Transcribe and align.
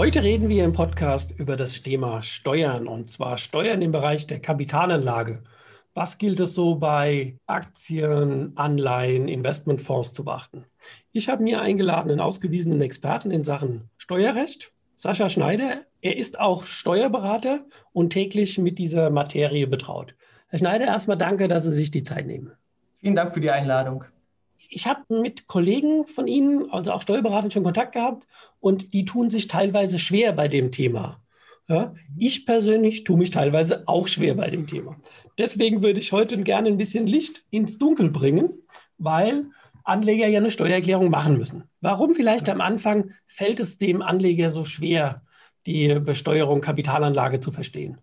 Heute 0.00 0.22
reden 0.22 0.48
wir 0.48 0.64
im 0.64 0.72
Podcast 0.72 1.30
über 1.38 1.58
das 1.58 1.82
Thema 1.82 2.22
Steuern 2.22 2.88
und 2.88 3.12
zwar 3.12 3.36
Steuern 3.36 3.82
im 3.82 3.92
Bereich 3.92 4.26
der 4.26 4.40
Kapitalanlage. 4.40 5.42
Was 5.92 6.16
gilt 6.16 6.40
es 6.40 6.54
so 6.54 6.76
bei 6.76 7.36
Aktien, 7.44 8.52
Anleihen, 8.56 9.28
Investmentfonds 9.28 10.14
zu 10.14 10.24
beachten? 10.24 10.64
Ich 11.12 11.28
habe 11.28 11.42
mir 11.42 11.60
eingeladen 11.60 12.10
einen 12.10 12.20
ausgewiesenen 12.20 12.80
Experten 12.80 13.30
in 13.30 13.44
Sachen 13.44 13.90
Steuerrecht, 13.98 14.72
Sascha 14.96 15.28
Schneider. 15.28 15.82
Er 16.00 16.16
ist 16.16 16.40
auch 16.40 16.64
Steuerberater 16.64 17.66
und 17.92 18.08
täglich 18.08 18.56
mit 18.56 18.78
dieser 18.78 19.10
Materie 19.10 19.66
betraut. 19.66 20.14
Herr 20.48 20.60
Schneider, 20.60 20.86
erstmal 20.86 21.18
danke, 21.18 21.46
dass 21.46 21.64
Sie 21.64 21.72
sich 21.72 21.90
die 21.90 22.04
Zeit 22.04 22.24
nehmen. 22.24 22.52
Vielen 23.00 23.16
Dank 23.16 23.34
für 23.34 23.42
die 23.42 23.50
Einladung 23.50 24.04
ich 24.70 24.86
habe 24.86 25.20
mit 25.20 25.46
Kollegen 25.46 26.04
von 26.04 26.26
Ihnen, 26.26 26.70
also 26.70 26.92
auch 26.92 27.02
Steuerberatern, 27.02 27.50
schon 27.50 27.64
Kontakt 27.64 27.92
gehabt 27.92 28.26
und 28.60 28.92
die 28.92 29.04
tun 29.04 29.28
sich 29.28 29.48
teilweise 29.48 29.98
schwer 29.98 30.32
bei 30.32 30.48
dem 30.48 30.70
Thema. 30.70 31.20
Ja, 31.68 31.94
ich 32.16 32.46
persönlich 32.46 33.04
tue 33.04 33.18
mich 33.18 33.30
teilweise 33.30 33.86
auch 33.86 34.08
schwer 34.08 34.34
bei 34.34 34.50
dem 34.50 34.66
Thema. 34.66 34.96
Deswegen 35.38 35.82
würde 35.82 36.00
ich 36.00 36.12
heute 36.12 36.40
gerne 36.42 36.68
ein 36.68 36.78
bisschen 36.78 37.06
Licht 37.06 37.44
ins 37.50 37.78
Dunkel 37.78 38.10
bringen, 38.10 38.50
weil 38.98 39.46
Anleger 39.84 40.26
ja 40.26 40.38
eine 40.38 40.50
Steuererklärung 40.50 41.10
machen 41.10 41.36
müssen. 41.36 41.64
Warum 41.80 42.14
vielleicht 42.14 42.48
am 42.48 42.60
Anfang 42.60 43.12
fällt 43.26 43.60
es 43.60 43.78
dem 43.78 44.02
Anleger 44.02 44.50
so 44.50 44.64
schwer, 44.64 45.22
die 45.66 45.98
Besteuerung 46.00 46.60
Kapitalanlage 46.60 47.40
zu 47.40 47.52
verstehen? 47.52 47.98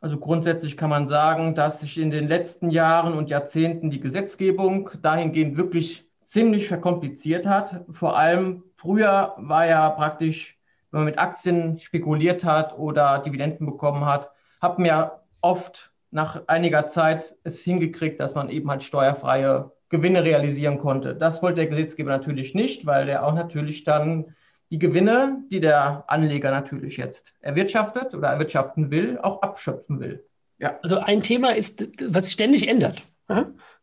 Also 0.00 0.18
grundsätzlich 0.18 0.76
kann 0.76 0.90
man 0.90 1.08
sagen, 1.08 1.54
dass 1.54 1.80
sich 1.80 1.98
in 1.98 2.10
den 2.10 2.28
letzten 2.28 2.70
Jahren 2.70 3.14
und 3.14 3.30
Jahrzehnten 3.30 3.90
die 3.90 4.00
Gesetzgebung 4.00 4.90
dahingehend 5.02 5.56
wirklich 5.56 6.06
ziemlich 6.22 6.68
verkompliziert 6.68 7.46
hat. 7.46 7.84
Vor 7.90 8.16
allem 8.16 8.62
früher 8.76 9.34
war 9.38 9.66
ja 9.66 9.90
praktisch, 9.90 10.56
wenn 10.90 11.00
man 11.00 11.06
mit 11.06 11.18
Aktien 11.18 11.78
spekuliert 11.78 12.44
hat 12.44 12.78
oder 12.78 13.18
Dividenden 13.18 13.66
bekommen 13.66 14.04
hat, 14.04 14.30
hat 14.60 14.78
man 14.78 14.86
ja 14.86 15.20
oft 15.40 15.90
nach 16.10 16.42
einiger 16.46 16.86
Zeit 16.86 17.36
es 17.42 17.60
hingekriegt, 17.62 18.20
dass 18.20 18.34
man 18.34 18.50
eben 18.50 18.70
halt 18.70 18.82
steuerfreie 18.82 19.72
Gewinne 19.88 20.22
realisieren 20.22 20.78
konnte. 20.78 21.14
Das 21.14 21.42
wollte 21.42 21.56
der 21.56 21.66
Gesetzgeber 21.66 22.10
natürlich 22.10 22.54
nicht, 22.54 22.86
weil 22.86 23.06
der 23.06 23.26
auch 23.26 23.34
natürlich 23.34 23.84
dann 23.84 24.34
die 24.70 24.78
Gewinne, 24.78 25.44
die 25.50 25.60
der 25.60 26.04
Anleger 26.08 26.50
natürlich 26.50 26.96
jetzt 26.96 27.34
erwirtschaftet 27.40 28.14
oder 28.14 28.28
erwirtschaften 28.28 28.90
will, 28.90 29.18
auch 29.22 29.42
abschöpfen 29.42 30.00
will. 30.00 30.24
Ja. 30.58 30.78
Also 30.82 30.98
ein 30.98 31.22
Thema 31.22 31.54
ist, 31.56 31.88
was 32.02 32.24
sich 32.24 32.32
ständig 32.34 32.68
ändert. 32.68 33.02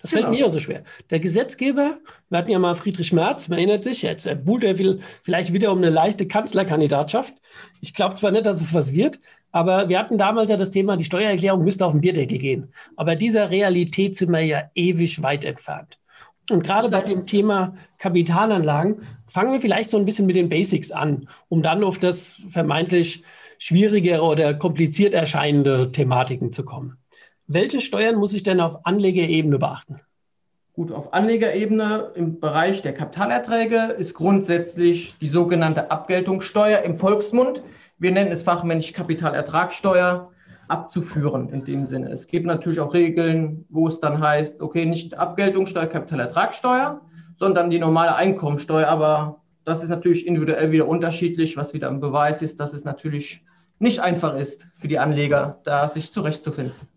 Das 0.01 0.09
fällt 0.09 0.25
genau. 0.25 0.37
mir 0.37 0.45
auch 0.47 0.49
so 0.49 0.59
schwer. 0.59 0.83
Der 1.11 1.19
Gesetzgeber, 1.19 1.99
wir 2.29 2.37
hatten 2.39 2.49
ja 2.49 2.57
mal 2.57 2.73
Friedrich 2.73 3.13
Merz, 3.13 3.47
man 3.47 3.59
erinnert 3.59 3.83
sich, 3.83 4.01
jetzt 4.01 4.27
buhlt 4.43 4.63
er 4.63 4.75
vielleicht 5.21 5.53
wieder 5.53 5.71
um 5.71 5.77
eine 5.77 5.91
leichte 5.91 6.27
Kanzlerkandidatschaft. 6.27 7.33
Ich 7.79 7.93
glaube 7.93 8.15
zwar 8.15 8.31
nicht, 8.31 8.47
dass 8.47 8.59
es 8.59 8.73
was 8.73 8.93
wird, 8.93 9.19
aber 9.51 9.87
wir 9.87 9.99
hatten 9.99 10.17
damals 10.17 10.49
ja 10.49 10.57
das 10.57 10.71
Thema, 10.71 10.97
die 10.97 11.03
Steuererklärung 11.03 11.63
müsste 11.63 11.85
auf 11.85 11.91
den 11.91 12.01
Bierdeckel 12.01 12.39
gehen. 12.39 12.73
Aber 12.95 13.15
dieser 13.15 13.51
Realität 13.51 14.15
sind 14.17 14.31
wir 14.31 14.41
ja 14.41 14.71
ewig 14.73 15.21
weit 15.21 15.45
entfernt. 15.45 15.99
Und 16.49 16.63
gerade 16.63 16.89
bei 16.89 17.01
dem 17.01 17.25
Thema 17.25 17.75
Kapitalanlagen 17.97 19.07
fangen 19.27 19.51
wir 19.51 19.59
vielleicht 19.59 19.89
so 19.89 19.97
ein 19.97 20.05
bisschen 20.05 20.25
mit 20.25 20.35
den 20.35 20.49
Basics 20.49 20.91
an, 20.91 21.27
um 21.49 21.63
dann 21.63 21.83
auf 21.83 21.97
das 21.97 22.41
vermeintlich 22.49 23.23
schwierigere 23.57 24.21
oder 24.21 24.53
kompliziert 24.53 25.13
erscheinende 25.13 25.91
Thematiken 25.91 26.53
zu 26.53 26.65
kommen. 26.65 26.97
Welche 27.47 27.79
Steuern 27.79 28.15
muss 28.15 28.33
ich 28.33 28.43
denn 28.43 28.59
auf 28.59 28.85
Anlegerebene 28.85 29.59
beachten? 29.59 30.01
Gut, 30.73 30.91
auf 30.91 31.13
Anlegerebene 31.13 32.11
im 32.15 32.39
Bereich 32.39 32.81
der 32.81 32.93
Kapitalerträge 32.93 33.95
ist 33.97 34.13
grundsätzlich 34.13 35.15
die 35.21 35.29
sogenannte 35.29 35.89
Abgeltungssteuer 35.89 36.81
im 36.81 36.97
Volksmund. 36.97 37.61
Wir 37.97 38.11
nennen 38.11 38.31
es 38.31 38.43
fachmännisch 38.43 38.91
Kapitalertragssteuer 38.91 40.31
abzuführen 40.67 41.49
in 41.49 41.63
dem 41.65 41.87
Sinne. 41.87 42.09
Es 42.09 42.27
gibt 42.27 42.45
natürlich 42.45 42.79
auch 42.79 42.93
Regeln, 42.93 43.65
wo 43.69 43.87
es 43.87 43.99
dann 43.99 44.19
heißt, 44.19 44.61
okay, 44.61 44.85
nicht 44.85 45.17
Abgeltungssteuer, 45.17 45.87
Kapitalertragssteuer, 45.87 47.01
sondern 47.37 47.69
die 47.69 47.79
normale 47.79 48.15
Einkommensteuer. 48.15 48.87
Aber 48.87 49.41
das 49.63 49.83
ist 49.83 49.89
natürlich 49.89 50.25
individuell 50.27 50.71
wieder 50.71 50.87
unterschiedlich, 50.87 51.57
was 51.57 51.73
wieder 51.73 51.89
ein 51.89 51.99
Beweis 51.99 52.41
ist, 52.41 52.59
dass 52.59 52.73
es 52.73 52.85
natürlich 52.85 53.43
nicht 53.79 53.99
einfach 53.99 54.35
ist 54.35 54.67
für 54.77 54.87
die 54.87 54.99
Anleger, 54.99 55.59
da 55.63 55.87
sich 55.87 56.11
zurechtzufinden. 56.11 56.87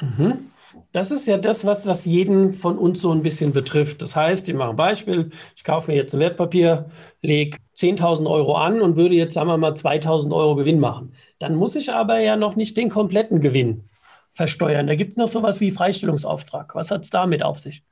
Mhm. 0.00 0.50
Das 0.92 1.10
ist 1.10 1.26
ja 1.26 1.36
das, 1.38 1.64
was, 1.64 1.86
was 1.86 2.04
jeden 2.04 2.54
von 2.54 2.78
uns 2.78 3.00
so 3.00 3.12
ein 3.12 3.22
bisschen 3.22 3.52
betrifft. 3.52 4.02
Das 4.02 4.16
heißt, 4.16 4.48
ich 4.48 4.54
mache 4.54 4.70
ein 4.70 4.76
Beispiel, 4.76 5.30
ich 5.56 5.64
kaufe 5.64 5.90
mir 5.90 5.96
jetzt 5.96 6.14
ein 6.14 6.20
Wertpapier, 6.20 6.86
lege 7.22 7.58
10.000 7.76 8.28
Euro 8.28 8.56
an 8.56 8.80
und 8.80 8.96
würde 8.96 9.14
jetzt, 9.14 9.34
sagen 9.34 9.48
wir 9.48 9.56
mal, 9.56 9.72
2.000 9.72 10.34
Euro 10.34 10.54
Gewinn 10.56 10.80
machen. 10.80 11.12
Dann 11.38 11.54
muss 11.54 11.76
ich 11.76 11.92
aber 11.92 12.18
ja 12.18 12.36
noch 12.36 12.56
nicht 12.56 12.76
den 12.76 12.88
kompletten 12.88 13.40
Gewinn 13.40 13.84
versteuern. 14.32 14.86
Da 14.86 14.94
gibt 14.94 15.12
es 15.12 15.16
noch 15.16 15.28
sowas 15.28 15.60
wie 15.60 15.70
Freistellungsauftrag. 15.70 16.74
Was 16.74 16.90
hat 16.90 17.02
es 17.02 17.10
damit 17.10 17.42
auf 17.42 17.58
sich? 17.58 17.82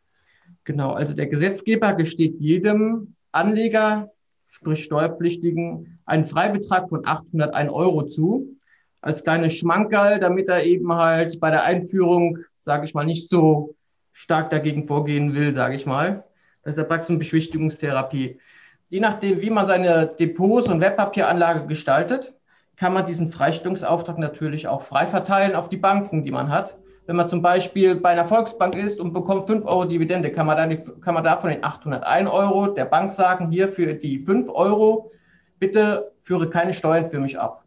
Genau, 0.65 0.93
also 0.93 1.15
der 1.15 1.27
Gesetzgeber 1.27 1.95
gesteht 1.95 2.39
jedem 2.39 3.15
Anleger, 3.33 4.10
sprich 4.49 4.84
Steuerpflichtigen, 4.84 5.99
einen 6.05 6.27
Freibetrag 6.27 6.89
von 6.89 7.06
801 7.06 7.71
Euro 7.72 8.05
zu. 8.05 8.55
Als 9.00 9.22
kleines 9.22 9.55
Schmankerl, 9.55 10.19
damit 10.19 10.49
er 10.49 10.65
eben 10.65 10.93
halt 10.93 11.39
bei 11.41 11.50
der 11.50 11.62
Einführung, 11.62 12.39
sage 12.60 12.84
ich 12.84 12.94
mal, 12.94 13.04
nicht 13.04 13.28
so 13.28 13.74
stark 14.12 14.50
dagegen 14.50 14.86
vorgehen 14.86 15.34
will, 15.34 15.52
sage 15.52 15.74
ich 15.74 15.86
mal. 15.86 16.24
Das 16.62 16.72
ist 16.72 16.78
ja 16.78 16.84
praktisch 16.84 17.10
eine 17.10 17.19
Beschwichtigungstherapie. 17.19 18.41
Je 18.88 19.00
nachdem, 19.00 19.41
wie 19.41 19.50
man 19.50 19.66
seine 19.66 20.06
Depots 20.19 20.68
und 20.68 20.80
Wertpapieranlage 20.80 21.66
gestaltet, 21.66 22.34
kann 22.76 22.94
man 22.94 23.06
diesen 23.06 23.30
Freistellungsauftrag 23.30 24.18
natürlich 24.18 24.68
auch 24.68 24.82
frei 24.82 25.06
verteilen 25.06 25.54
auf 25.54 25.68
die 25.68 25.76
Banken, 25.76 26.22
die 26.22 26.30
man 26.30 26.50
hat. 26.50 26.78
Wenn 27.06 27.16
man 27.16 27.26
zum 27.26 27.42
Beispiel 27.42 27.94
bei 27.97 28.10
einer 28.10 28.26
Volksbank 28.26 28.74
ist 28.74 29.00
und 29.00 29.12
bekommt 29.12 29.47
5 29.47 29.64
Euro 29.64 29.84
Dividende, 29.86 30.30
kann 30.30 30.47
man, 30.47 30.56
dann, 30.56 31.00
kann 31.00 31.14
man 31.14 31.24
davon 31.24 31.50
den 31.50 31.64
801 31.64 32.30
Euro 32.30 32.68
der 32.68 32.84
Bank 32.84 33.12
sagen, 33.12 33.50
hier 33.50 33.68
für 33.68 33.94
die 33.94 34.18
5 34.18 34.48
Euro, 34.50 35.10
bitte 35.58 36.12
führe 36.20 36.50
keine 36.50 36.74
Steuern 36.74 37.10
für 37.10 37.18
mich 37.18 37.38
ab. 37.38 37.64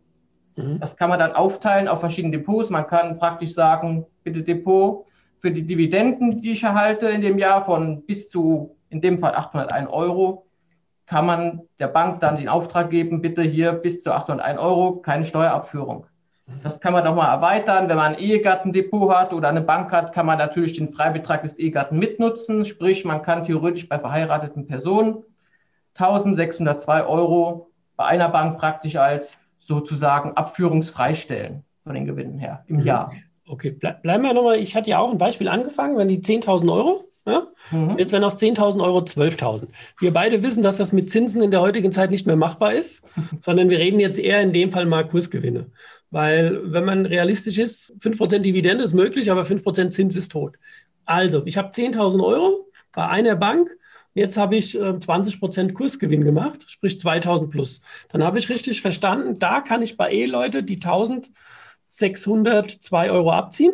Mhm. 0.56 0.79
Das 0.79 0.97
kann 0.97 1.09
man 1.09 1.19
dann 1.19 1.34
aufteilen 1.34 1.88
auf 1.88 2.00
verschiedene 2.00 2.38
Depots. 2.38 2.69
Man 2.69 2.88
kann 2.88 3.17
praktisch 3.17 3.53
sagen, 3.53 4.06
bitte 4.23 4.44
Depot 4.44 5.06
für 5.39 5.51
die 5.51 5.66
Dividenden, 5.66 6.41
die 6.41 6.51
ich 6.51 6.63
erhalte 6.63 7.07
in 7.07 7.22
dem 7.22 7.38
Jahr 7.38 7.63
von 7.63 8.06
bis 8.06 8.29
zu, 8.29 8.75
in 8.89 9.01
dem 9.01 9.17
Fall 9.17 9.35
801 9.35 9.89
Euro, 9.89 10.45
kann 11.06 11.25
man 11.25 11.62
der 11.79 11.88
Bank 11.88 12.22
dann 12.22 12.38
den 12.38 12.47
Auftrag 12.47 12.89
geben, 12.89 13.22
bitte 13.22 13.41
hier 13.41 13.73
bis 13.73 14.03
zu 14.03 14.13
801 14.13 14.59
Euro 14.59 14.97
keine 14.97 15.25
Steuerabführung. 15.25 16.06
Das 16.63 16.79
kann 16.81 16.94
man 16.94 17.03
nochmal 17.03 17.33
erweitern. 17.33 17.88
Wenn 17.88 17.97
man 17.97 18.13
ein 18.13 18.19
Ehegattendepot 18.19 19.13
hat 19.13 19.33
oder 19.33 19.50
eine 19.50 19.62
Bank 19.62 19.91
hat, 19.91 20.13
kann 20.13 20.25
man 20.25 20.38
natürlich 20.38 20.73
den 20.73 20.94
Freibetrag 20.94 21.44
des 21.44 21.57
Ehegatten 21.57 21.97
mitnutzen. 21.97 22.66
Sprich, 22.66 23.06
man 23.06 23.22
kann 23.22 23.44
theoretisch 23.44 23.88
bei 23.88 23.97
verheirateten 24.00 24.68
Personen 24.68 25.23
1602 25.95 27.06
Euro 27.06 27.72
bei 27.95 28.06
einer 28.06 28.29
Bank 28.29 28.57
praktisch 28.57 28.95
als 28.95 29.39
sozusagen 29.62 30.32
abführungsfrei 30.34 31.14
stellen 31.14 31.64
von 31.84 31.96
den 31.96 32.06
Gewinnen 32.06 32.40
her 32.40 32.64
im 32.68 32.78
mhm. 32.78 32.86
Jahr. 32.86 33.13
Okay, 33.48 33.72
bleiben 33.72 34.24
wir 34.24 34.34
nochmal. 34.34 34.60
Ich 34.60 34.75
hatte 34.75 34.90
ja 34.90 35.00
auch 35.00 35.12
ein 35.12 35.18
Beispiel 35.18 35.48
angefangen, 35.48 35.98
wenn 35.98 36.08
die 36.08 36.19
10.000 36.22 36.72
Euro 36.72 37.12
ja? 37.25 37.48
Mhm. 37.69 37.98
Jetzt 38.00 38.12
werden 38.12 38.24
aus 38.24 38.38
10.000 38.38 38.84
Euro 38.84 39.00
12.000. 39.00 39.68
Wir 40.00 40.12
beide 40.12 40.42
wissen, 40.42 40.63
dass 40.63 40.78
das 40.78 40.92
mit 40.92 41.12
Zinsen 41.12 41.42
in 41.44 41.52
der 41.52 41.62
heutigen 41.62 41.92
Zeit 41.92 42.10
nicht 42.10 42.25
mehr 42.25 42.36
machbar 42.36 42.74
ist, 42.74 43.06
sondern 43.40 43.69
wir 43.69 43.78
reden 43.78 44.00
jetzt 44.00 44.19
eher 44.19 44.42
in 44.42 44.54
dem 44.54 44.72
Fall 44.72 44.86
mal 44.86 45.08
Kursgewinne. 45.08 45.68
Weil, 46.10 46.72
wenn 46.72 46.84
man 46.84 47.06
realistisch 47.06 47.57
ist, 47.57 47.96
5% 48.00 48.40
Dividende 48.40 48.84
ist 48.84 48.94
möglich, 48.94 49.31
aber 49.31 49.44
5% 49.44 49.92
Zins 49.92 50.16
ist 50.16 50.31
tot. 50.31 50.56
Also, 51.06 51.44
ich 51.46 51.57
habe 51.57 51.69
10.000 51.69 52.24
Euro 52.24 52.68
bei 52.94 53.07
einer 53.07 53.36
Bank. 53.36 53.69
Jetzt 54.13 54.38
habe 54.38 54.58
ich 54.58 54.78
äh, 54.78 54.80
20% 54.80 55.74
Kursgewinn 55.74 56.24
gemacht, 56.24 56.66
sprich 56.68 57.00
2000 57.00 57.50
plus. 57.50 57.81
Dann 58.10 58.24
habe 58.24 58.38
ich 58.40 58.50
richtig 58.50 58.81
verstanden, 58.81 59.40
da 59.40 59.62
kann 59.62 59.81
ich 59.81 59.98
bei 59.98 60.12
E-Leute 60.12 60.63
die 60.63 60.75
1602 60.75 63.12
Euro 63.12 63.31
abziehen 63.31 63.74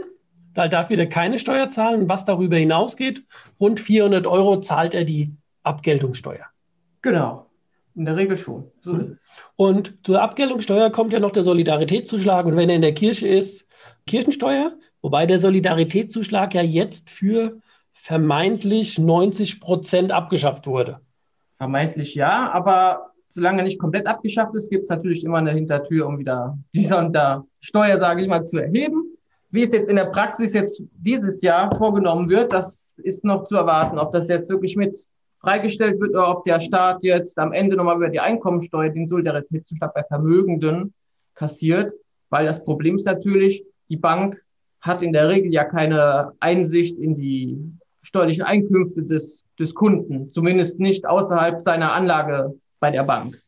da 0.57 0.67
darf 0.67 0.89
wieder 0.89 1.05
keine 1.05 1.37
Steuer 1.37 1.69
zahlen. 1.69 2.09
Was 2.09 2.25
darüber 2.25 2.57
hinausgeht, 2.57 3.23
rund 3.59 3.79
400 3.79 4.25
Euro 4.25 4.59
zahlt 4.59 4.95
er 4.95 5.03
die 5.03 5.31
Abgeltungssteuer. 5.61 6.47
Genau, 7.03 7.45
in 7.93 8.05
der 8.05 8.15
Regel 8.15 8.37
schon. 8.37 8.71
So 8.81 8.95
ist 8.95 9.09
es. 9.09 9.17
Und 9.55 9.99
zur 10.03 10.19
Abgeltungssteuer 10.19 10.89
kommt 10.89 11.13
ja 11.13 11.19
noch 11.19 11.29
der 11.29 11.43
Solidaritätszuschlag. 11.43 12.47
Und 12.47 12.55
wenn 12.55 12.69
er 12.69 12.75
in 12.75 12.81
der 12.81 12.95
Kirche 12.95 13.27
ist, 13.27 13.67
Kirchensteuer, 14.07 14.73
wobei 15.03 15.27
der 15.27 15.37
Solidaritätszuschlag 15.37 16.55
ja 16.55 16.63
jetzt 16.63 17.11
für 17.11 17.61
vermeintlich 18.03 18.97
90 18.99 19.59
Prozent 19.59 20.11
abgeschafft 20.11 20.67
wurde. 20.67 20.99
Vermeintlich 21.57 22.15
ja, 22.15 22.49
aber 22.51 23.11
solange 23.29 23.63
nicht 23.63 23.79
komplett 23.79 24.07
abgeschafft 24.07 24.55
ist, 24.55 24.69
gibt 24.69 24.83
es 24.83 24.89
natürlich 24.89 25.23
immer 25.23 25.37
eine 25.37 25.51
Hintertür, 25.51 26.07
um 26.07 26.17
wieder 26.17 26.57
diese 26.73 27.43
Steuer, 27.59 27.99
sage 27.99 28.21
ich 28.21 28.27
mal, 28.27 28.45
zu 28.45 28.57
erheben. 28.57 29.03
Wie 29.49 29.61
es 29.61 29.71
jetzt 29.71 29.89
in 29.89 29.95
der 29.95 30.11
Praxis 30.11 30.53
jetzt 30.53 30.81
dieses 30.97 31.41
Jahr 31.41 31.73
vorgenommen 31.75 32.29
wird, 32.29 32.51
das 32.51 32.97
ist 33.03 33.23
noch 33.23 33.47
zu 33.47 33.55
erwarten, 33.55 33.97
ob 33.97 34.11
das 34.11 34.27
jetzt 34.27 34.49
wirklich 34.49 34.75
mit 34.75 34.97
freigestellt 35.39 35.99
wird 35.99 36.11
oder 36.11 36.29
ob 36.29 36.43
der 36.43 36.59
Staat 36.59 37.03
jetzt 37.03 37.37
am 37.37 37.53
Ende 37.53 37.77
nochmal 37.77 37.95
über 37.97 38.09
die 38.09 38.19
Einkommensteuer 38.19 38.89
den 38.89 39.07
Solidaritätszuschlag 39.07 39.93
bei 39.93 40.03
Vermögenden 40.03 40.93
kassiert, 41.35 41.93
weil 42.29 42.45
das 42.45 42.63
Problem 42.63 42.97
ist 42.97 43.05
natürlich, 43.05 43.63
die 43.89 43.97
Bank 43.97 44.41
hat 44.81 45.01
in 45.01 45.13
der 45.13 45.29
Regel 45.29 45.53
ja 45.53 45.63
keine 45.63 46.33
Einsicht 46.39 46.97
in 46.97 47.15
die 47.15 47.57
steuerlichen 48.07 48.43
Einkünfte 48.43 49.03
des, 49.03 49.43
des 49.59 49.75
Kunden, 49.75 50.31
zumindest 50.33 50.79
nicht 50.79 51.05
außerhalb 51.05 51.61
seiner 51.61 51.91
Anlage 51.91 52.53
bei 52.79 52.89
der 52.89 53.03
Bank. 53.03 53.41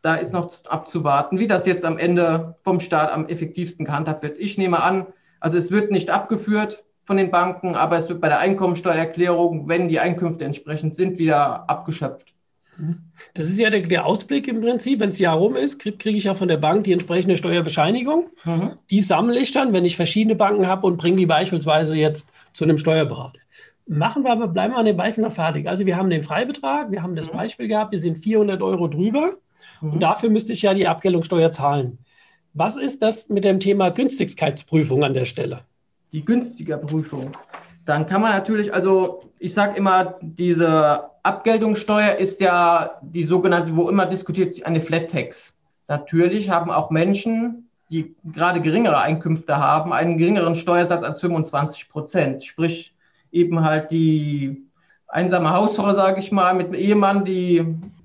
Da 0.00 0.14
ist 0.14 0.32
noch 0.32 0.64
abzuwarten, 0.66 1.40
wie 1.40 1.48
das 1.48 1.66
jetzt 1.66 1.84
am 1.84 1.98
Ende 1.98 2.54
vom 2.62 2.78
Staat 2.78 3.10
am 3.10 3.26
effektivsten 3.26 3.84
gehandhabt 3.84 4.22
wird. 4.22 4.38
Ich 4.38 4.58
nehme 4.58 4.80
an, 4.80 5.06
also 5.40 5.58
es 5.58 5.72
wird 5.72 5.90
nicht 5.90 6.10
abgeführt 6.10 6.84
von 7.02 7.16
den 7.16 7.32
Banken, 7.32 7.74
aber 7.74 7.98
es 7.98 8.08
wird 8.08 8.20
bei 8.20 8.28
der 8.28 8.38
Einkommensteuererklärung, 8.38 9.68
wenn 9.68 9.88
die 9.88 9.98
Einkünfte 9.98 10.44
entsprechend 10.44 10.94
sind, 10.94 11.18
wieder 11.18 11.68
abgeschöpft. 11.68 12.32
Das 13.34 13.48
ist 13.48 13.58
ja 13.58 13.70
der, 13.70 13.80
der 13.80 14.06
Ausblick 14.06 14.46
im 14.46 14.60
Prinzip. 14.60 15.00
Wenn 15.00 15.08
es 15.08 15.18
Jahr 15.18 15.36
rum 15.36 15.56
ist, 15.56 15.80
kriege 15.80 15.96
krieg 15.96 16.14
ich 16.14 16.24
ja 16.24 16.34
von 16.34 16.46
der 16.46 16.58
Bank 16.58 16.84
die 16.84 16.92
entsprechende 16.92 17.36
Steuerbescheinigung. 17.36 18.28
Mhm. 18.44 18.72
Die 18.90 19.00
sammle 19.00 19.40
ich 19.40 19.50
dann, 19.50 19.72
wenn 19.72 19.84
ich 19.84 19.96
verschiedene 19.96 20.36
Banken 20.36 20.68
habe 20.68 20.86
und 20.86 20.96
bringe 20.96 21.16
die 21.16 21.26
beispielsweise 21.26 21.96
jetzt 21.96 22.28
zu 22.52 22.64
einem 22.64 22.78
Steuerberater. 22.78 23.40
Machen 23.86 24.24
wir 24.24 24.32
aber, 24.32 24.48
bleiben 24.48 24.74
wir 24.74 24.78
an 24.78 24.86
dem 24.86 24.96
Beispiel 24.96 25.22
noch 25.22 25.32
fertig. 25.32 25.68
Also 25.68 25.86
wir 25.86 25.96
haben 25.96 26.10
den 26.10 26.24
Freibetrag, 26.24 26.90
wir 26.90 27.02
haben 27.02 27.14
das 27.14 27.32
mhm. 27.32 27.36
Beispiel 27.36 27.68
gehabt, 27.68 27.92
wir 27.92 28.00
sind 28.00 28.18
400 28.18 28.60
Euro 28.60 28.88
drüber 28.88 29.34
mhm. 29.80 29.92
und 29.92 30.02
dafür 30.02 30.28
müsste 30.28 30.52
ich 30.52 30.62
ja 30.62 30.74
die 30.74 30.88
Abgeltungssteuer 30.88 31.52
zahlen. 31.52 31.98
Was 32.52 32.76
ist 32.76 33.02
das 33.02 33.28
mit 33.28 33.44
dem 33.44 33.60
Thema 33.60 33.90
Günstigkeitsprüfung 33.90 35.04
an 35.04 35.14
der 35.14 35.24
Stelle? 35.24 35.60
Die 36.12 36.24
günstige 36.24 36.78
Prüfung. 36.78 37.32
Dann 37.84 38.06
kann 38.06 38.22
man 38.22 38.32
natürlich, 38.32 38.74
also 38.74 39.30
ich 39.38 39.54
sage 39.54 39.76
immer, 39.76 40.16
diese 40.20 41.04
Abgeltungssteuer 41.22 42.16
ist 42.16 42.40
ja 42.40 42.98
die 43.02 43.22
sogenannte, 43.22 43.76
wo 43.76 43.88
immer 43.88 44.06
diskutiert, 44.06 44.64
eine 44.66 44.80
Flat 44.80 45.10
Tax. 45.10 45.54
Natürlich 45.86 46.50
haben 46.50 46.70
auch 46.70 46.90
Menschen, 46.90 47.70
die 47.90 48.16
gerade 48.24 48.60
geringere 48.60 48.98
Einkünfte 48.98 49.58
haben, 49.58 49.92
einen 49.92 50.18
geringeren 50.18 50.56
Steuersatz 50.56 51.04
als 51.04 51.20
25 51.20 51.88
Prozent. 51.88 52.42
Sprich, 52.42 52.95
eben 53.32 53.64
halt 53.64 53.90
die 53.90 54.62
einsame 55.08 55.50
Hausfrau, 55.50 55.92
sage 55.92 56.18
ich 56.20 56.32
mal, 56.32 56.54
mit 56.54 56.68
einem 56.68 56.74
Ehemann, 56.74 57.24
die 57.24 57.64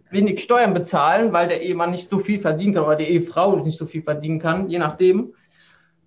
wenig 0.10 0.44
Steuern 0.44 0.74
bezahlen, 0.74 1.34
weil 1.34 1.48
der 1.48 1.62
Ehemann 1.62 1.92
nicht 1.92 2.10
so 2.10 2.20
viel 2.20 2.40
verdienen 2.40 2.74
kann 2.74 2.84
oder 2.84 2.96
die 2.96 3.06
Ehefrau 3.06 3.56
nicht 3.58 3.78
so 3.78 3.86
viel 3.86 4.02
verdienen 4.02 4.40
kann, 4.40 4.70
je 4.70 4.80
nachdem. 4.80 5.34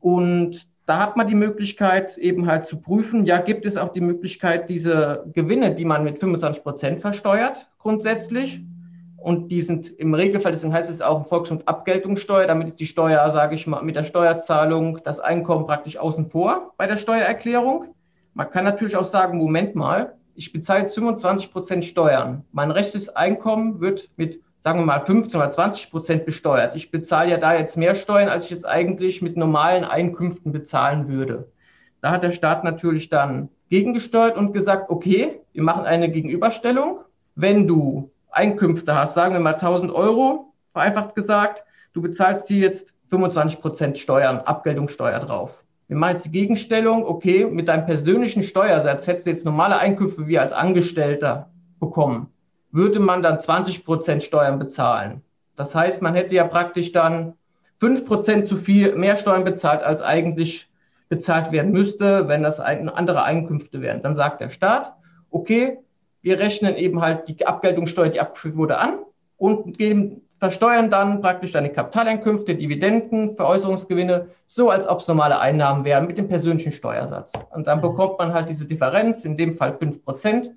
Und 0.01 0.67
da 0.87 0.99
hat 0.99 1.17
man 1.17 1.27
die 1.27 1.35
Möglichkeit 1.35 2.19
eben 2.19 2.47
halt 2.47 2.65
zu 2.65 2.81
prüfen, 2.81 3.25
ja, 3.25 3.39
gibt 3.39 3.65
es 3.65 3.77
auch 3.77 3.93
die 3.93 4.03
Möglichkeit, 4.03 4.69
diese 4.69 5.25
Gewinne, 5.33 5.75
die 5.75 5.87
man 5.87 6.05
mit 6.05 6.21
25 6.21 6.63
Prozent 6.63 7.01
versteuert, 7.01 7.69
grundsätzlich. 7.79 8.61
Und 9.17 9.51
die 9.51 9.63
sind 9.63 9.89
im 9.89 10.13
Regelfall, 10.13 10.53
deswegen 10.53 10.75
heißt 10.75 10.91
es 10.91 11.01
auch 11.01 11.27
Volks- 11.27 11.51
und 11.51 11.67
Abgeltungssteuer, 11.67 12.47
damit 12.47 12.69
ist 12.69 12.81
die 12.81 12.85
Steuer, 12.85 13.31
sage 13.31 13.55
ich 13.55 13.67
mal, 13.67 13.83
mit 13.83 13.97
der 13.97 14.05
Steuerzahlung 14.05 15.01
das 15.03 15.19
Einkommen 15.21 15.67
praktisch 15.67 15.97
außen 15.97 16.27
vor 16.27 16.75
bei 16.77 16.87
der 16.87 16.99
Steuererklärung. 16.99 17.95
Man 18.35 18.51
kann 18.51 18.65
natürlich 18.65 18.97
auch 18.97 19.05
sagen, 19.05 19.39
Moment 19.39 19.77
mal, 19.77 20.15
ich 20.35 20.53
bezahle 20.53 20.89
25 20.89 21.53
Prozent 21.53 21.85
Steuern. 21.85 22.45
Mein 22.51 22.73
rechtes 22.73 23.09
Einkommen 23.09 23.81
wird 23.81 24.11
mit, 24.17 24.41
sagen 24.61 24.81
wir 24.81 24.87
mal, 24.87 25.05
15 25.07 25.41
oder 25.41 25.51
20 25.51 25.91
Prozent 25.93 26.27
besteuert. 26.27 26.75
Ich 26.75 26.91
bezahle 26.91 27.31
ja 27.31 27.37
da 27.37 27.55
jetzt 27.57 27.77
mehr 27.77 27.95
Steuern, 27.95 28.29
als 28.29 28.45
ich 28.47 28.51
jetzt 28.51 28.67
eigentlich 28.67 29.23
mit 29.23 29.37
normalen 29.37 29.85
Einkünften 29.85 30.51
bezahlen 30.51 31.07
würde. 31.07 31.53
Da 32.01 32.11
hat 32.11 32.25
der 32.25 32.33
Staat 32.33 32.65
natürlich 32.65 33.09
dann 33.09 33.51
gegengesteuert 33.71 34.37
und 34.37 34.53
gesagt, 34.53 34.91
okay, 34.91 35.41
wir 35.53 35.63
machen 35.63 35.85
eine 35.85 36.11
Gegenüberstellung. 36.11 37.01
Wenn 37.37 37.69
du 37.69 38.11
Einkünfte 38.31 38.97
hast, 38.97 39.15
sagen 39.15 39.35
wir 39.35 39.41
mal 39.41 39.55
1000 39.55 39.93
Euro, 39.93 40.53
vereinfacht 40.73 41.15
gesagt, 41.15 41.65
du 41.93 42.03
bezahlst 42.03 42.49
hier 42.49 42.59
jetzt 42.59 42.95
25 43.07 43.61
Prozent 43.61 43.99
Steuern, 43.99 44.41
Abgeltungssteuer 44.41 45.21
drauf. 45.21 45.64
Wir 45.87 45.97
machen 45.97 46.15
jetzt 46.15 46.27
die 46.27 46.33
Gegenstellung, 46.33 47.05
okay, 47.05 47.47
mit 47.47 47.69
deinem 47.69 47.85
persönlichen 47.87 48.43
Steuersatz 48.43 49.07
hättest 49.07 49.27
du 49.27 49.31
jetzt 49.31 49.45
normale 49.45 49.79
Einkünfte 49.79 50.27
wie 50.27 50.39
als 50.39 50.53
Angestellter 50.53 51.51
bekommen. 51.79 52.29
Würde 52.71 53.01
man 53.01 53.23
dann 53.23 53.39
20 53.39 53.85
Prozent 53.85 54.23
Steuern 54.23 54.59
bezahlen. 54.59 55.23
Das 55.57 55.75
heißt, 55.75 56.03
man 56.03 56.15
hätte 56.15 56.35
ja 56.35 56.45
praktisch 56.45 56.93
dann 56.93 57.35
5 57.79 58.07
Prozent 58.07 58.47
zu 58.47 58.57
viel 58.57 58.97
mehr 58.97 59.17
Steuern 59.17 59.45
bezahlt, 59.45 59.83
als 59.83 60.01
eigentlich 60.01 60.71
bezahlt 61.09 61.53
werden 61.53 61.71
müsste, 61.71 62.29
wenn 62.29 62.43
das 62.43 62.61
andere 62.61 63.23
Einkünfte 63.23 63.83
wären. 63.83 64.03
Dann 64.03 64.15
sagt 64.15 64.41
der 64.41 64.49
Staat, 64.49 64.95
okay, 65.31 65.79
wir 66.23 66.39
rechnen 66.39 66.77
eben 66.77 67.03
halt 67.03 67.29
die 67.29 67.47
Abgeltungssteuer, 67.47 68.09
die 68.09 68.21
abgeführt 68.21 68.57
wurde, 68.57 68.79
an 68.79 69.01
und 69.37 69.77
geben 69.77 70.23
versteuern 70.45 70.91
dann 70.91 71.23
praktisch 71.23 71.53
deine 71.53 71.73
Kapitaleinkünfte, 71.73 72.55
Dividenden, 72.55 73.31
Veräußerungsgewinne, 73.31 74.29
so 74.47 74.69
als 74.69 74.87
ob 74.87 75.01
es 75.01 75.09
normale 75.09 75.39
Einnahmen 75.39 75.87
wären 75.87 76.07
mit 76.07 76.19
dem 76.19 76.29
persönlichen 76.29 76.73
Steuersatz. 76.73 77.33
Und 77.55 77.67
dann 77.67 77.79
mhm. 77.79 77.83
bekommt 77.83 78.19
man 78.19 78.35
halt 78.35 78.51
diese 78.51 78.67
Differenz, 78.67 79.25
in 79.25 79.39
dem 79.39 79.55
Fall 79.55 79.79
5%, 79.81 80.51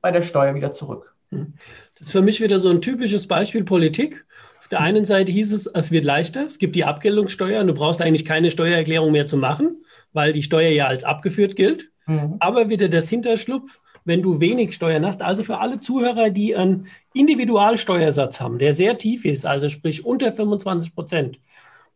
bei 0.00 0.10
der 0.10 0.22
Steuer 0.22 0.56
wieder 0.56 0.72
zurück. 0.72 1.14
Mhm. 1.30 1.54
Das 1.96 2.08
ist 2.08 2.12
für 2.12 2.20
mich 2.20 2.40
wieder 2.40 2.58
so 2.58 2.68
ein 2.68 2.80
typisches 2.80 3.28
Beispiel 3.28 3.62
Politik. 3.62 4.26
Auf 4.58 4.66
der 4.66 4.80
einen 4.80 5.04
Seite 5.04 5.30
hieß 5.30 5.52
es, 5.52 5.66
es 5.66 5.92
wird 5.92 6.04
leichter, 6.04 6.44
es 6.44 6.58
gibt 6.58 6.74
die 6.74 6.84
Abgeltungssteuer 6.84 7.60
und 7.60 7.68
du 7.68 7.74
brauchst 7.74 8.02
eigentlich 8.02 8.24
keine 8.24 8.50
Steuererklärung 8.50 9.12
mehr 9.12 9.28
zu 9.28 9.36
machen, 9.36 9.84
weil 10.12 10.32
die 10.32 10.42
Steuer 10.42 10.70
ja 10.70 10.88
als 10.88 11.04
abgeführt 11.04 11.54
gilt. 11.54 11.92
Mhm. 12.06 12.38
Aber 12.40 12.70
wieder 12.70 12.88
das 12.88 13.08
Hinterschlupf, 13.08 13.80
wenn 14.08 14.22
du 14.22 14.40
wenig 14.40 14.74
Steuern 14.74 15.06
hast. 15.06 15.22
Also 15.22 15.44
für 15.44 15.58
alle 15.58 15.80
Zuhörer, 15.80 16.30
die 16.30 16.56
einen 16.56 16.86
Individualsteuersatz 17.12 18.40
haben, 18.40 18.58
der 18.58 18.72
sehr 18.72 18.96
tief 18.96 19.24
ist, 19.24 19.44
also 19.46 19.68
sprich 19.68 20.04
unter 20.04 20.32
25 20.32 20.94
Prozent, 20.94 21.38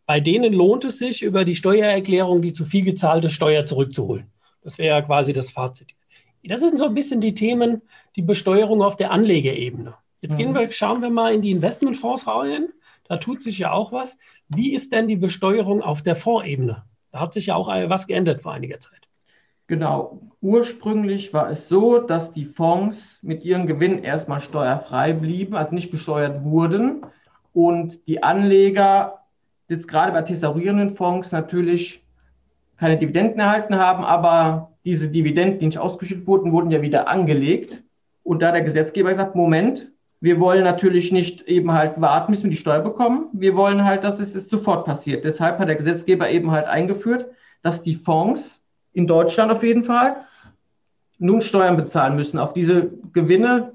bei 0.05 0.20
denen 0.20 0.53
lohnt 0.53 0.85
es 0.85 0.99
sich, 0.99 1.23
über 1.23 1.44
die 1.47 1.56
Steuererklärung 1.56 2.43
die 2.43 2.53
zu 2.53 2.67
viel 2.67 2.85
gezahlte 2.85 3.31
Steuer 3.31 3.64
zurückzuholen. 3.64 4.27
Das 4.63 4.79
wäre 4.79 4.96
ja 4.96 5.03
quasi 5.03 5.32
das 5.32 5.51
Fazit. 5.51 5.94
Das 6.44 6.60
sind 6.60 6.77
so 6.77 6.84
ein 6.84 6.94
bisschen 6.94 7.20
die 7.20 7.34
Themen, 7.34 7.82
die 8.15 8.22
Besteuerung 8.22 8.82
auf 8.82 8.96
der 8.96 9.10
Anlegerebene. 9.10 9.94
Jetzt 10.20 10.37
gehen 10.37 10.51
mhm. 10.51 10.56
wir, 10.56 10.72
schauen 10.72 11.01
wir 11.01 11.10
mal 11.10 11.34
in 11.34 11.41
die 11.41 11.51
Investmentfonds 11.51 12.27
rein. 12.27 12.69
Da 13.08 13.17
tut 13.17 13.43
sich 13.43 13.58
ja 13.58 13.72
auch 13.72 13.91
was. 13.91 14.19
Wie 14.48 14.75
ist 14.75 14.93
denn 14.93 15.08
die 15.08 15.17
Besteuerung 15.17 15.81
auf 15.81 16.03
der 16.03 16.17
Fondsebene? 16.17 16.84
Da 17.10 17.20
hat 17.20 17.32
sich 17.32 17.46
ja 17.46 17.55
auch 17.55 17.69
was 17.69 18.06
geändert 18.06 18.43
vor 18.43 18.53
einiger 18.53 18.81
Zeit. 18.81 19.08
Genau. 19.67 20.21
Ursprünglich 20.41 21.33
war 21.33 21.51
es 21.51 21.69
so, 21.69 21.99
dass 21.99 22.33
die 22.33 22.47
Fonds 22.47 23.23
mit 23.23 23.45
ihren 23.45 23.67
Gewinnen 23.67 24.03
erstmal 24.03 24.41
steuerfrei 24.41 25.13
blieben, 25.13 25.55
also 25.55 25.75
nicht 25.75 25.91
besteuert 25.91 26.45
wurden. 26.45 27.07
Und 27.53 28.07
die 28.09 28.23
Anleger 28.23 29.21
jetzt 29.69 29.89
gerade 29.89 30.13
bei 30.13 30.23
tesorierenden 30.23 30.97
Fonds 30.97 31.33
natürlich 31.33 32.03
keine 32.77 32.99
Dividenden 32.99 33.39
erhalten 33.39 33.77
haben, 33.77 34.05
aber 34.05 34.73
diese 34.85 35.09
Dividenden, 35.09 35.61
die 35.61 35.67
nicht 35.67 35.79
ausgeschüttet 35.79 36.27
wurden, 36.27 36.53
wurden 36.53 36.71
ja 36.71 36.83
wieder 36.83 37.09
angelegt. 37.09 37.83
Und 38.25 38.43
da 38.43 38.53
der 38.53 38.63
Gesetzgeber 38.63 39.15
sagt, 39.15 39.37
Moment, 39.37 39.93
wir 40.21 40.39
wollen 40.41 40.65
natürlich 40.65 41.13
nicht 41.13 41.43
eben 41.43 41.73
halt 41.73 42.01
warten, 42.01 42.33
bis 42.33 42.43
wir 42.43 42.51
die 42.51 42.57
Steuer 42.57 42.81
bekommen. 42.81 43.29
Wir 43.33 43.57
wollen 43.57 43.85
halt, 43.85 44.05
dass 44.05 44.21
es 44.21 44.33
sofort 44.49 44.85
passiert. 44.85 45.25
Deshalb 45.25 45.59
hat 45.59 45.69
der 45.69 45.77
Gesetzgeber 45.77 46.31
eben 46.31 46.51
halt 46.51 46.67
eingeführt, 46.67 47.27
dass 47.63 47.83
die 47.83 47.95
Fonds 47.95 48.62
in 48.93 49.06
Deutschland 49.06 49.51
auf 49.51 49.63
jeden 49.63 49.84
Fall, 49.84 50.25
nun 51.19 51.41
Steuern 51.41 51.77
bezahlen 51.77 52.17
müssen 52.17 52.39
auf 52.39 52.53
diese 52.53 52.91
Gewinne, 53.13 53.72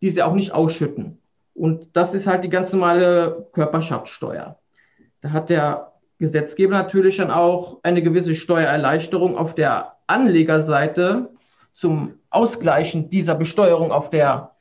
die 0.00 0.10
sie 0.10 0.22
auch 0.22 0.34
nicht 0.34 0.52
ausschütten. 0.52 1.18
Und 1.54 1.96
das 1.96 2.14
ist 2.14 2.26
halt 2.26 2.44
die 2.44 2.48
ganz 2.48 2.72
normale 2.72 3.48
Körperschaftssteuer. 3.52 4.58
Da 5.20 5.30
hat 5.30 5.50
der 5.50 5.92
Gesetzgeber 6.18 6.72
natürlich 6.72 7.16
dann 7.16 7.30
auch 7.30 7.78
eine 7.82 8.02
gewisse 8.02 8.34
Steuererleichterung 8.34 9.36
auf 9.36 9.54
der 9.54 9.96
Anlegerseite 10.06 11.30
zum 11.72 12.14
Ausgleichen 12.30 13.08
dieser 13.08 13.34
Besteuerung 13.34 13.90
auf 13.90 14.10
der, 14.10 14.52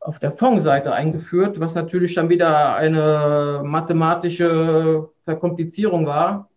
auf 0.00 0.18
der 0.18 0.32
Fondsseite 0.32 0.92
eingeführt, 0.92 1.60
was 1.60 1.74
natürlich 1.74 2.14
dann 2.14 2.28
wieder 2.28 2.74
eine 2.74 3.62
mathematische 3.64 5.08
Verkomplizierung 5.24 6.06
war, 6.06 6.48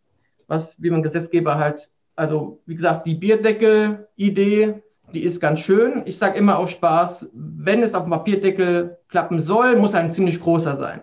was, 0.48 0.82
wie 0.82 0.90
man 0.90 1.04
Gesetzgeber 1.04 1.58
halt 1.58 1.90
also, 2.16 2.62
wie 2.66 2.76
gesagt, 2.76 3.06
die 3.08 3.16
Bierdeckel-Idee, 3.16 4.76
die 5.14 5.24
ist 5.24 5.40
ganz 5.40 5.60
schön. 5.60 6.04
Ich 6.06 6.18
sage 6.18 6.38
immer 6.38 6.58
aus 6.58 6.72
Spaß, 6.72 7.30
wenn 7.34 7.84
es 7.84 7.94
auf 7.94 8.04
dem 8.04 8.12
Papierdeckel 8.12 8.98
klappen 9.10 9.40
soll, 9.40 9.76
muss 9.76 9.94
er 9.94 10.02
ein 10.02 10.12
ziemlich 10.12 10.40
großer 10.40 10.76
sein. 10.76 11.02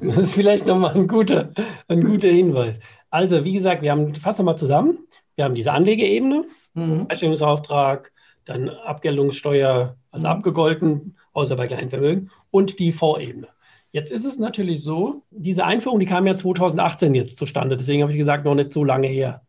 Das 0.00 0.16
ist 0.24 0.34
vielleicht 0.34 0.66
nochmal 0.66 0.94
ein 0.94 1.08
guter, 1.08 1.50
ein 1.88 2.04
guter 2.04 2.28
Hinweis. 2.28 2.78
Also, 3.10 3.44
wie 3.44 3.52
gesagt, 3.52 3.82
wir 3.82 3.90
haben, 3.90 4.14
fassen 4.14 4.40
wir 4.40 4.52
mal 4.52 4.56
zusammen. 4.56 4.98
Wir 5.36 5.44
haben 5.44 5.54
diese 5.54 5.72
Anlegeebene, 5.72 6.44
mhm. 6.74 7.06
Freistellungsauftrag, 7.06 8.12
dann 8.44 8.68
Abgeltungssteuer 8.68 9.96
als 10.10 10.22
mhm. 10.24 10.28
abgegolten, 10.28 11.16
außer 11.32 11.56
bei 11.56 11.68
kleinen 11.68 11.90
Vermögen, 11.90 12.30
und 12.50 12.78
die 12.78 12.92
Vorebene. 12.92 13.48
Jetzt 13.92 14.12
ist 14.12 14.26
es 14.26 14.38
natürlich 14.38 14.82
so, 14.82 15.22
diese 15.30 15.64
Einführung, 15.64 15.98
die 16.00 16.06
kam 16.06 16.26
ja 16.26 16.36
2018 16.36 17.14
jetzt 17.14 17.36
zustande, 17.36 17.76
deswegen 17.76 18.02
habe 18.02 18.12
ich 18.12 18.18
gesagt, 18.18 18.44
noch 18.44 18.54
nicht 18.54 18.72
so 18.72 18.84
lange 18.84 19.08
her. 19.08 19.42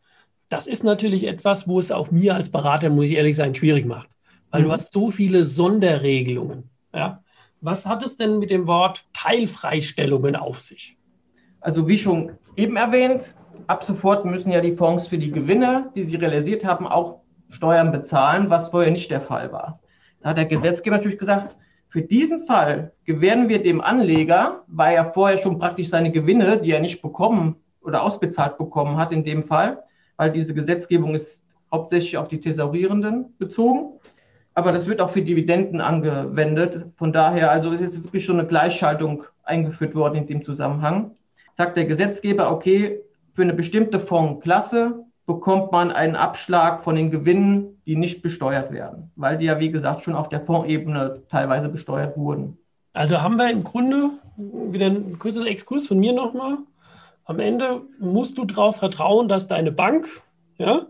Das 0.50 0.66
ist 0.66 0.84
natürlich 0.84 1.28
etwas, 1.28 1.68
wo 1.68 1.80
es 1.80 1.92
auch 1.92 2.10
mir 2.12 2.36
als 2.36 2.52
Berater, 2.52 2.90
muss 2.90 3.06
ich 3.06 3.14
ehrlich 3.14 3.36
sein, 3.36 3.54
schwierig 3.54 3.86
macht, 3.86 4.10
weil 4.50 4.62
mhm. 4.62 4.66
du 4.66 4.72
hast 4.72 4.92
so 4.92 5.12
viele 5.12 5.44
Sonderregelungen. 5.44 6.70
Ja? 6.94 7.24
Was 7.62 7.86
hat 7.86 8.04
es 8.04 8.18
denn 8.18 8.40
mit 8.40 8.50
dem 8.50 8.66
Wort 8.68 9.06
Teilfreistellungen 9.14 10.36
auf 10.36 10.60
sich? 10.60 10.98
Also 11.62 11.88
wie 11.88 12.00
schon 12.00 12.32
eben 12.56 12.78
erwähnt, 12.78 13.36
ab 13.68 13.84
sofort 13.84 14.26
müssen 14.26 14.52
ja 14.52 14.62
die 14.62 14.76
Fonds 14.76 15.08
für 15.08 15.18
die 15.18 15.32
Gewinne, 15.32 15.92
die 15.96 16.04
sie 16.04 16.16
realisiert 16.16 16.66
haben, 16.66 16.88
auch 16.88 17.22
Steuern 17.50 17.92
bezahlen, 17.92 18.50
was 18.50 18.70
vorher 18.70 18.92
nicht 18.92 19.12
der 19.12 19.22
Fall 19.22 19.52
war. 19.52 19.80
Da 20.22 20.30
hat 20.30 20.38
der 20.38 20.46
Gesetzgeber 20.46 20.98
natürlich 20.98 21.20
gesagt, 21.20 21.56
für 21.90 22.02
diesen 22.02 22.44
Fall 22.44 22.94
gewähren 23.06 23.50
wir 23.50 23.62
dem 23.62 23.82
Anleger, 23.82 24.64
weil 24.68 24.96
er 24.96 25.14
vorher 25.14 25.38
schon 25.38 25.60
praktisch 25.60 25.90
seine 25.90 26.12
Gewinne, 26.12 26.60
die 26.60 26.72
er 26.72 26.80
nicht 26.80 27.02
bekommen 27.02 27.56
oder 27.82 28.04
ausbezahlt 28.04 28.58
bekommen 28.58 28.98
hat 28.98 29.12
in 29.12 29.24
dem 29.24 29.44
Fall, 29.44 29.84
weil 30.20 30.32
diese 30.32 30.54
Gesetzgebung 30.54 31.16
ist 31.16 31.46
hauptsächlich 31.72 32.18
auf 32.18 32.28
die 32.28 32.42
Thesaurierenden 32.42 33.38
bezogen. 33.38 34.00
Aber 34.54 34.74
das 34.74 34.86
wird 34.86 35.00
auch 35.00 35.12
für 35.12 35.22
Dividenden 35.22 35.80
angewendet. 35.80 36.88
Von 36.98 37.14
daher, 37.14 37.52
also 37.52 37.72
ist 37.72 37.80
jetzt 37.80 38.04
wirklich 38.04 38.26
schon 38.26 38.38
eine 38.38 38.48
Gleichschaltung 38.48 39.24
eingeführt 39.44 39.96
worden 39.96 40.16
in 40.16 40.28
dem 40.28 40.44
Zusammenhang. 40.44 41.12
Sagt 41.56 41.78
der 41.78 41.86
Gesetzgeber, 41.86 42.52
okay, 42.52 43.00
für 43.34 43.44
eine 43.44 43.54
bestimmte 43.54 44.02
Fondsklasse 44.02 45.06
bekommt 45.26 45.72
man 45.72 45.90
einen 45.90 46.18
Abschlag 46.18 46.84
von 46.84 46.96
den 46.96 47.12
Gewinnen, 47.12 47.82
die 47.86 47.96
nicht 47.96 48.22
besteuert 48.22 48.74
werden, 48.74 49.12
weil 49.16 49.38
die 49.38 49.46
ja, 49.46 49.60
wie 49.60 49.72
gesagt, 49.72 50.02
schon 50.02 50.16
auf 50.16 50.28
der 50.28 50.42
Fondsebene 50.42 51.14
teilweise 51.30 51.70
besteuert 51.70 52.18
wurden. 52.18 52.58
Also 52.92 53.22
haben 53.22 53.38
wir 53.38 53.50
im 53.50 53.64
Grunde 53.64 54.10
wieder 54.36 54.88
ein 54.88 55.18
kurzer 55.18 55.46
Exkurs 55.46 55.88
von 55.88 55.98
mir 55.98 56.12
nochmal. 56.12 56.58
Am 57.30 57.40
Ende 57.40 57.84
musst 58.00 58.40
du 58.40 58.46
darauf 58.46 58.78
vertrauen, 58.78 59.28
dass 59.28 59.48
deine 59.48 59.72
Bank 59.72 60.10
ja, 60.58 60.88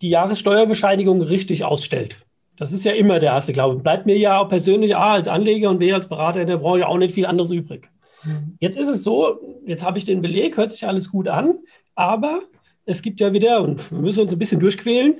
die 0.00 0.10
Jahressteuerbescheinigung 0.10 1.22
richtig 1.22 1.64
ausstellt. 1.64 2.18
Das 2.56 2.70
ist 2.72 2.84
ja 2.84 2.92
immer 2.92 3.18
der 3.18 3.32
erste 3.32 3.52
Glaube. 3.52 3.82
Bleibt 3.82 4.06
mir 4.06 4.16
ja 4.16 4.38
auch 4.38 4.48
persönlich 4.48 4.94
A 4.94 5.14
als 5.14 5.26
Anleger 5.26 5.70
und 5.70 5.80
B 5.80 5.92
als 5.92 6.08
Berater 6.08 6.40
in 6.40 6.46
der 6.46 6.58
Branche 6.58 6.86
auch 6.86 6.98
nicht 6.98 7.12
viel 7.12 7.26
anderes 7.26 7.50
übrig. 7.50 7.90
Mhm. 8.22 8.56
Jetzt 8.60 8.78
ist 8.78 8.86
es 8.86 9.02
so, 9.02 9.40
jetzt 9.66 9.84
habe 9.84 9.98
ich 9.98 10.04
den 10.04 10.22
Beleg, 10.22 10.56
hört 10.56 10.70
sich 10.70 10.86
alles 10.86 11.10
gut 11.10 11.26
an, 11.26 11.58
aber 11.96 12.42
es 12.84 13.02
gibt 13.02 13.18
ja 13.18 13.32
wieder, 13.32 13.60
und 13.60 13.90
wir 13.90 13.98
müssen 13.98 14.20
uns 14.20 14.32
ein 14.32 14.38
bisschen 14.38 14.60
durchquälen, 14.60 15.16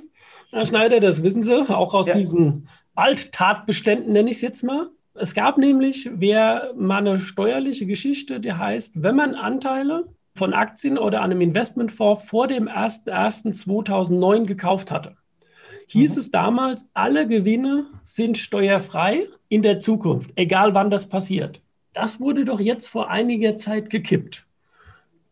Herr 0.51 0.65
Schneider, 0.65 1.01
das 1.01 1.23
wissen 1.23 1.43
Sie, 1.43 1.69
auch 1.69 1.93
aus 1.93 2.07
ja. 2.07 2.15
diesen 2.15 2.69
Alttatbeständen 2.95 4.13
nenne 4.13 4.29
ich 4.29 4.37
es 4.37 4.41
jetzt 4.41 4.63
mal. 4.63 4.91
Es 5.13 5.33
gab 5.33 5.57
nämlich, 5.57 6.09
wer 6.13 6.71
mal 6.77 6.99
eine 6.99 7.19
steuerliche 7.19 7.85
Geschichte, 7.85 8.39
die 8.39 8.53
heißt, 8.53 9.03
wenn 9.03 9.17
man 9.17 9.35
Anteile 9.35 10.05
von 10.35 10.53
Aktien 10.53 10.97
oder 10.97 11.21
einem 11.21 11.41
Investmentfonds 11.41 12.25
vor 12.25 12.47
dem 12.47 12.67
01.01.2009 12.67 14.45
gekauft 14.45 14.91
hatte, 14.91 15.13
hieß 15.87 16.15
mhm. 16.15 16.19
es 16.19 16.31
damals, 16.31 16.89
alle 16.93 17.27
Gewinne 17.27 17.85
sind 18.03 18.37
steuerfrei 18.37 19.27
in 19.49 19.61
der 19.61 19.79
Zukunft, 19.79 20.31
egal 20.35 20.73
wann 20.73 20.89
das 20.89 21.09
passiert. 21.09 21.61
Das 21.93 22.19
wurde 22.19 22.45
doch 22.45 22.59
jetzt 22.59 22.87
vor 22.87 23.11
einiger 23.11 23.57
Zeit 23.57 23.89
gekippt. 23.89 24.47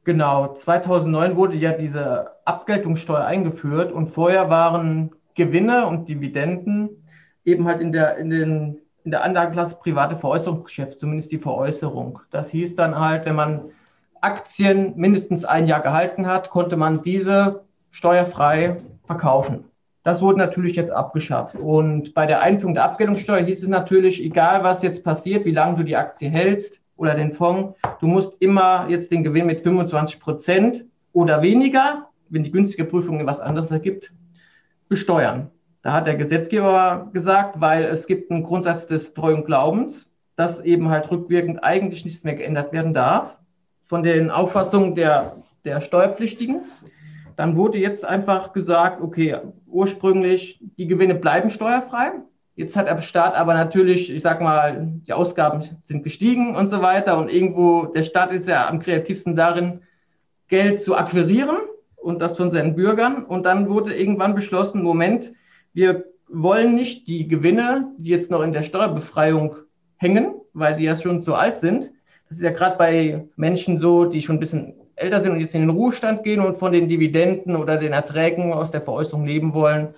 Genau, 0.03 0.53
2009 0.53 1.35
wurde 1.35 1.57
ja 1.57 1.73
diese 1.73 2.31
Abgeltungssteuer 2.45 3.23
eingeführt 3.23 3.91
und 3.91 4.09
vorher 4.09 4.49
waren 4.49 5.11
Gewinne 5.35 5.87
und 5.87 6.09
Dividenden 6.09 6.89
eben 7.45 7.65
halt 7.67 7.81
in 7.81 7.91
der, 7.91 8.17
in 8.17 8.29
den, 8.29 8.79
in 9.03 9.11
der 9.11 9.23
Anlageklasse 9.23 9.75
private 9.75 10.17
Veräußerungsgeschäft, 10.17 10.99
zumindest 10.99 11.31
die 11.31 11.37
Veräußerung. 11.37 12.19
Das 12.31 12.49
hieß 12.49 12.75
dann 12.75 12.99
halt, 12.99 13.25
wenn 13.25 13.35
man 13.35 13.71
Aktien 14.21 14.93
mindestens 14.95 15.45
ein 15.45 15.67
Jahr 15.67 15.81
gehalten 15.81 16.27
hat, 16.27 16.49
konnte 16.49 16.77
man 16.77 17.01
diese 17.01 17.63
steuerfrei 17.89 18.77
verkaufen. 19.03 19.65
Das 20.03 20.21
wurde 20.21 20.39
natürlich 20.39 20.75
jetzt 20.75 20.91
abgeschafft. 20.91 21.55
Und 21.55 22.13
bei 22.13 22.25
der 22.25 22.41
Einführung 22.41 22.73
der 22.73 22.85
Abgeltungssteuer 22.85 23.43
hieß 23.43 23.63
es 23.63 23.69
natürlich, 23.69 24.23
egal 24.23 24.63
was 24.63 24.81
jetzt 24.81 25.03
passiert, 25.03 25.45
wie 25.45 25.51
lange 25.51 25.77
du 25.77 25.83
die 25.83 25.95
Aktie 25.95 26.29
hältst, 26.29 26.81
oder 27.01 27.15
den 27.15 27.31
Fonds, 27.31 27.75
du 27.99 28.05
musst 28.05 28.39
immer 28.43 28.85
jetzt 28.87 29.11
den 29.11 29.23
Gewinn 29.23 29.47
mit 29.47 29.61
25 29.61 30.19
Prozent 30.19 30.85
oder 31.13 31.41
weniger, 31.41 32.09
wenn 32.29 32.43
die 32.43 32.51
günstige 32.51 32.85
Prüfung 32.85 33.25
was 33.25 33.39
anderes 33.39 33.71
ergibt, 33.71 34.13
besteuern. 34.87 35.49
Da 35.81 35.93
hat 35.93 36.05
der 36.05 36.15
Gesetzgeber 36.15 37.09
gesagt, 37.11 37.59
weil 37.59 37.85
es 37.85 38.05
gibt 38.05 38.29
einen 38.29 38.43
Grundsatz 38.43 38.85
des 38.85 39.15
treuen 39.15 39.45
Glaubens, 39.45 40.11
dass 40.35 40.59
eben 40.59 40.89
halt 40.89 41.09
rückwirkend 41.09 41.63
eigentlich 41.63 42.05
nichts 42.05 42.23
mehr 42.23 42.35
geändert 42.35 42.71
werden 42.71 42.93
darf 42.93 43.35
von 43.91 44.03
den 44.03 44.31
Auffassungen 44.31 44.95
der, 44.95 45.43
der 45.65 45.81
Steuerpflichtigen. 45.81 46.61
Dann 47.35 47.57
wurde 47.57 47.77
jetzt 47.77 48.05
einfach 48.05 48.53
gesagt, 48.53 49.01
okay, 49.01 49.35
ursprünglich 49.67 50.61
die 50.77 50.87
Gewinne 50.87 51.15
bleiben 51.15 51.49
steuerfrei, 51.49 52.13
Jetzt 52.55 52.75
hat 52.75 52.87
der 52.87 53.01
Staat 53.01 53.33
aber 53.33 53.53
natürlich, 53.53 54.13
ich 54.13 54.21
sag 54.21 54.39
mal, 54.41 54.87
die 55.07 55.13
Ausgaben 55.13 55.63
sind 55.83 56.03
gestiegen 56.03 56.55
und 56.55 56.67
so 56.69 56.81
weiter. 56.81 57.17
Und 57.17 57.33
irgendwo, 57.33 57.85
der 57.85 58.03
Staat 58.03 58.31
ist 58.31 58.47
ja 58.47 58.69
am 58.69 58.79
kreativsten 58.79 59.35
darin, 59.35 59.81
Geld 60.47 60.79
zu 60.79 60.95
akquirieren 60.95 61.57
und 61.95 62.21
das 62.21 62.37
von 62.37 62.51
seinen 62.51 62.75
Bürgern. 62.75 63.25
Und 63.25 63.45
dann 63.47 63.67
wurde 63.69 63.95
irgendwann 63.95 64.35
beschlossen, 64.35 64.83
Moment, 64.83 65.33
wir 65.73 66.05
wollen 66.29 66.75
nicht 66.75 67.07
die 67.07 67.27
Gewinne, 67.27 67.87
die 67.97 68.11
jetzt 68.11 68.29
noch 68.29 68.43
in 68.43 68.53
der 68.53 68.63
Steuerbefreiung 68.63 69.55
hängen, 69.95 70.35
weil 70.53 70.75
die 70.75 70.83
ja 70.83 70.95
schon 70.95 71.23
zu 71.23 71.33
alt 71.33 71.59
sind. 71.59 71.89
Das 72.31 72.37
ist 72.37 72.43
ja 72.43 72.51
gerade 72.51 72.77
bei 72.77 73.25
Menschen 73.35 73.77
so, 73.77 74.05
die 74.05 74.21
schon 74.21 74.37
ein 74.37 74.39
bisschen 74.39 74.73
älter 74.95 75.19
sind 75.19 75.33
und 75.33 75.41
jetzt 75.41 75.53
in 75.53 75.61
den 75.61 75.69
Ruhestand 75.69 76.23
gehen 76.23 76.39
und 76.39 76.57
von 76.57 76.71
den 76.71 76.87
Dividenden 76.87 77.57
oder 77.57 77.77
den 77.77 77.91
Erträgen 77.91 78.53
aus 78.53 78.71
der 78.71 78.81
Veräußerung 78.81 79.25
leben 79.25 79.53
wollen 79.53 79.93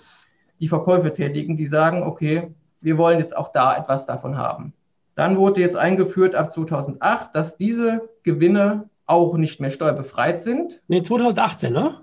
die 0.64 0.70
Verkäufe 0.70 1.14
tätigen, 1.14 1.58
die 1.58 1.68
sagen, 1.68 2.04
okay, 2.04 2.54
wir 2.80 2.98
wollen 2.98 3.20
jetzt 3.20 3.36
auch 3.36 3.52
da 3.52 3.76
etwas 3.76 4.06
davon 4.06 4.38
haben. 4.38 4.72
Dann 5.14 5.36
wurde 5.38 5.60
jetzt 5.60 5.76
eingeführt 5.76 6.36
ab 6.36 6.54
2008, 6.54 7.36
dass 7.36 7.58
diese 7.58 8.10
Gewinne 8.24 8.90
auch 9.06 9.36
nicht 9.36 9.60
mehr 9.60 9.72
steuerbefreit 9.72 10.42
sind. 10.42 10.82
Nee, 10.88 11.02
2018, 11.02 11.74
ne? 11.74 12.00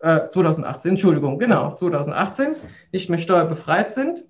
Äh, 0.00 0.28
2018, 0.32 0.90
Entschuldigung, 0.90 1.38
genau, 1.38 1.76
2018 1.76 2.56
nicht 2.90 3.10
mehr 3.10 3.18
steuerbefreit 3.20 3.92
sind 3.92 4.24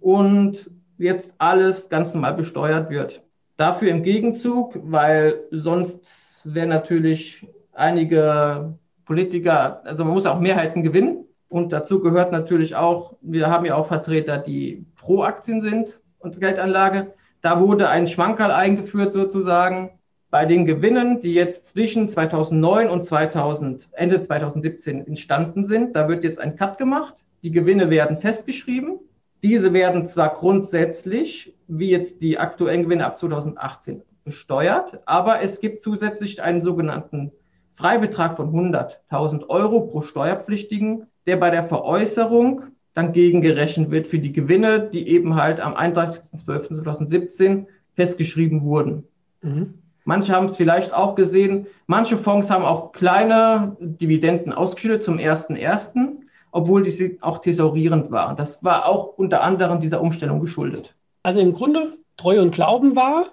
und 0.00 0.68
jetzt 0.98 1.36
alles 1.38 1.88
ganz 1.90 2.14
normal 2.14 2.34
besteuert 2.34 2.90
wird. 2.90 3.22
Dafür 3.62 3.90
im 3.90 4.02
Gegenzug, 4.02 4.76
weil 4.82 5.44
sonst 5.52 6.40
wäre 6.42 6.66
natürlich 6.66 7.46
einige 7.72 8.76
Politiker, 9.04 9.82
also 9.84 10.04
man 10.04 10.14
muss 10.14 10.26
auch 10.26 10.40
Mehrheiten 10.40 10.82
gewinnen. 10.82 11.26
Und 11.48 11.72
dazu 11.72 12.00
gehört 12.00 12.32
natürlich 12.32 12.74
auch, 12.74 13.14
wir 13.20 13.46
haben 13.46 13.64
ja 13.64 13.76
auch 13.76 13.86
Vertreter, 13.86 14.38
die 14.38 14.84
pro 14.96 15.22
Aktien 15.22 15.60
sind 15.60 16.00
und 16.18 16.40
Geldanlage. 16.40 17.14
Da 17.40 17.60
wurde 17.60 17.88
ein 17.88 18.08
Schwankerl 18.08 18.50
eingeführt 18.50 19.12
sozusagen 19.12 19.92
bei 20.28 20.44
den 20.44 20.66
Gewinnen, 20.66 21.20
die 21.20 21.32
jetzt 21.32 21.66
zwischen 21.66 22.08
2009 22.08 22.90
und 22.90 23.04
2000, 23.04 23.90
Ende 23.92 24.20
2017 24.20 25.06
entstanden 25.06 25.62
sind. 25.62 25.94
Da 25.94 26.08
wird 26.08 26.24
jetzt 26.24 26.40
ein 26.40 26.56
Cut 26.56 26.78
gemacht. 26.78 27.14
Die 27.44 27.52
Gewinne 27.52 27.90
werden 27.90 28.16
festgeschrieben. 28.16 28.98
Diese 29.42 29.72
werden 29.72 30.06
zwar 30.06 30.34
grundsätzlich, 30.34 31.54
wie 31.66 31.90
jetzt 31.90 32.22
die 32.22 32.38
aktuellen 32.38 32.84
Gewinne 32.84 33.06
ab 33.06 33.18
2018, 33.18 34.02
besteuert, 34.24 35.00
aber 35.04 35.42
es 35.42 35.60
gibt 35.60 35.80
zusätzlich 35.80 36.42
einen 36.42 36.60
sogenannten 36.60 37.32
Freibetrag 37.74 38.36
von 38.36 38.52
100.000 38.52 39.48
Euro 39.48 39.80
pro 39.80 40.02
Steuerpflichtigen, 40.02 41.06
der 41.26 41.36
bei 41.36 41.50
der 41.50 41.64
Veräußerung 41.64 42.62
dann 42.94 43.12
gegengerechnet 43.12 43.90
wird 43.90 44.06
für 44.06 44.18
die 44.18 44.32
Gewinne, 44.32 44.90
die 44.92 45.08
eben 45.08 45.34
halt 45.34 45.60
am 45.60 45.74
31.12.2017 45.74 47.66
festgeschrieben 47.94 48.62
wurden. 48.62 49.04
Mhm. 49.40 49.74
Manche 50.04 50.34
haben 50.34 50.46
es 50.46 50.56
vielleicht 50.56 50.92
auch 50.92 51.14
gesehen. 51.14 51.66
Manche 51.86 52.16
Fonds 52.16 52.50
haben 52.50 52.64
auch 52.64 52.92
kleine 52.92 53.76
Dividenden 53.80 54.52
ausgeschüttet 54.52 55.04
zum 55.04 55.18
1.1., 55.18 56.21
obwohl 56.52 56.84
die 56.84 57.18
auch 57.20 57.38
thesaurierend 57.38 58.12
waren. 58.12 58.36
Das 58.36 58.62
war 58.62 58.86
auch 58.86 59.18
unter 59.18 59.42
anderem 59.42 59.80
dieser 59.80 60.00
Umstellung 60.00 60.40
geschuldet. 60.40 60.94
Also 61.24 61.40
im 61.40 61.52
Grunde 61.52 61.94
Treu 62.16 62.40
und 62.40 62.52
Glauben 62.52 62.94
war, 62.94 63.26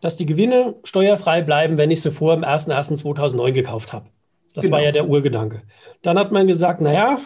dass 0.00 0.16
die 0.16 0.26
Gewinne 0.26 0.74
steuerfrei 0.84 1.42
bleiben, 1.42 1.78
wenn 1.78 1.90
ich 1.90 2.02
sie 2.02 2.10
vor 2.10 2.34
dem 2.34 2.44
1.1.2009 2.44 3.52
gekauft 3.52 3.92
habe. 3.92 4.06
Das 4.52 4.64
genau. 4.66 4.76
war 4.76 4.82
ja 4.82 4.92
der 4.92 5.08
Urgedanke. 5.08 5.62
Dann 6.02 6.18
hat 6.18 6.32
man 6.32 6.46
gesagt, 6.46 6.80
naja, 6.80 7.18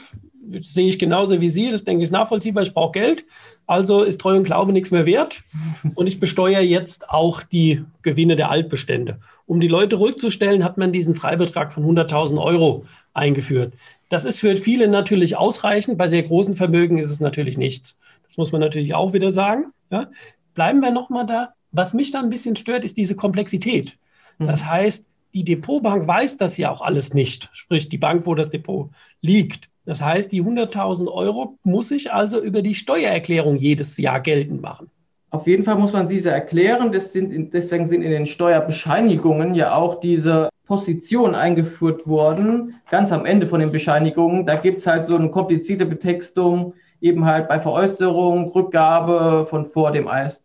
sehe 0.61 0.89
ich 0.89 0.99
genauso 0.99 1.41
wie 1.41 1.51
Sie, 1.51 1.71
das 1.71 1.85
denke 1.85 2.03
ich 2.03 2.11
nachvollziehbar, 2.11 2.63
ich 2.63 2.75
brauche 2.75 2.93
Geld, 2.93 3.25
also 3.67 4.03
ist 4.03 4.21
Treu 4.21 4.37
und 4.37 4.45
Glaube 4.45 4.73
nichts 4.73 4.91
mehr 4.91 5.07
wert 5.07 5.43
und 5.95 6.07
ich 6.07 6.21
besteuere 6.21 6.63
jetzt 6.63 7.09
auch 7.11 7.43
die 7.43 7.85
Gewinne 8.03 8.37
der 8.37 8.51
Altbestände. 8.51 9.19
Um 9.47 9.61
die 9.61 9.69
Leute 9.69 9.97
ruhig 9.97 10.19
zu 10.19 10.31
stellen, 10.31 10.65
hat 10.65 10.77
man 10.77 10.93
diesen 10.93 11.15
Freibetrag 11.15 11.73
von 11.73 11.85
100.000 11.85 12.43
Euro 12.43 12.85
eingeführt. 13.15 13.75
Das 14.11 14.27
ist 14.27 14.41
für 14.41 14.57
viele 14.57 14.89
natürlich 14.89 15.39
ausreichend. 15.39 15.97
Bei 15.97 16.09
sehr 16.09 16.25
großen 16.25 16.55
Vermögen 16.55 16.99
ist 16.99 17.11
es 17.11 17.21
natürlich 17.21 17.57
nichts. 17.57 17.99
Das 18.27 18.37
muss 18.37 18.53
man 18.53 18.61
natürlich 18.61 18.93
auch 18.95 19.15
wieder 19.15 19.33
sagen. 19.33 19.73
Ja? 19.91 20.11
Bleiben 20.53 20.81
wir 20.81 20.91
nochmal 20.91 21.25
da. 21.25 21.55
Was 21.71 21.95
mich 21.95 22.11
da 22.11 22.19
ein 22.21 22.29
bisschen 22.29 22.57
stört, 22.57 22.85
ist 22.85 22.97
diese 22.97 23.15
Komplexität. 23.15 23.97
Mhm. 24.39 24.49
Das 24.49 24.67
heißt, 24.67 25.09
die 25.33 25.45
Depotbank 25.45 26.09
weiß 26.09 26.39
das 26.39 26.59
ja 26.59 26.73
auch 26.73 26.83
alles 26.83 27.15
nicht, 27.15 27.49
sprich 27.53 27.89
die 27.89 27.99
Bank, 27.99 28.27
wo 28.27 28.35
das 28.35 28.51
Depot 28.51 28.91
liegt. 29.21 29.69
Das 29.87 30.03
heißt, 30.03 30.33
die 30.33 30.43
100.000 30.43 31.09
Euro 31.11 31.57
muss 31.63 31.91
ich 31.93 32.13
also 32.13 32.43
über 32.43 32.63
die 32.63 32.75
Steuererklärung 32.75 33.57
jedes 33.57 33.97
Jahr 33.97 34.21
geltend 34.21 34.61
machen. 34.61 34.91
Auf 35.31 35.47
jeden 35.47 35.63
Fall 35.63 35.77
muss 35.77 35.93
man 35.93 36.09
diese 36.09 36.31
erklären. 36.31 36.93
Sind, 36.99 37.55
deswegen 37.55 37.87
sind 37.87 38.03
in 38.03 38.11
den 38.11 38.27
Steuerbescheinigungen 38.27 39.55
ja 39.55 39.75
auch 39.75 40.01
diese 40.01 40.50
Positionen 40.71 41.35
eingeführt 41.35 42.07
worden, 42.07 42.77
ganz 42.89 43.11
am 43.11 43.27
Ende 43.27 43.49
von 43.49 43.59
den 43.59 43.73
Bescheinigungen. 43.73 44.47
Da 44.47 44.55
gibt 44.55 44.79
es 44.79 44.87
halt 44.87 45.05
so 45.05 45.17
eine 45.17 45.29
komplizierte 45.29 45.85
Betextung, 45.85 46.75
eben 47.01 47.25
halt 47.25 47.49
bei 47.49 47.59
Veräußerung, 47.59 48.53
Rückgabe 48.53 49.49
von 49.51 49.67
vor 49.67 49.91
dem 49.91 50.07
1. 50.07 50.45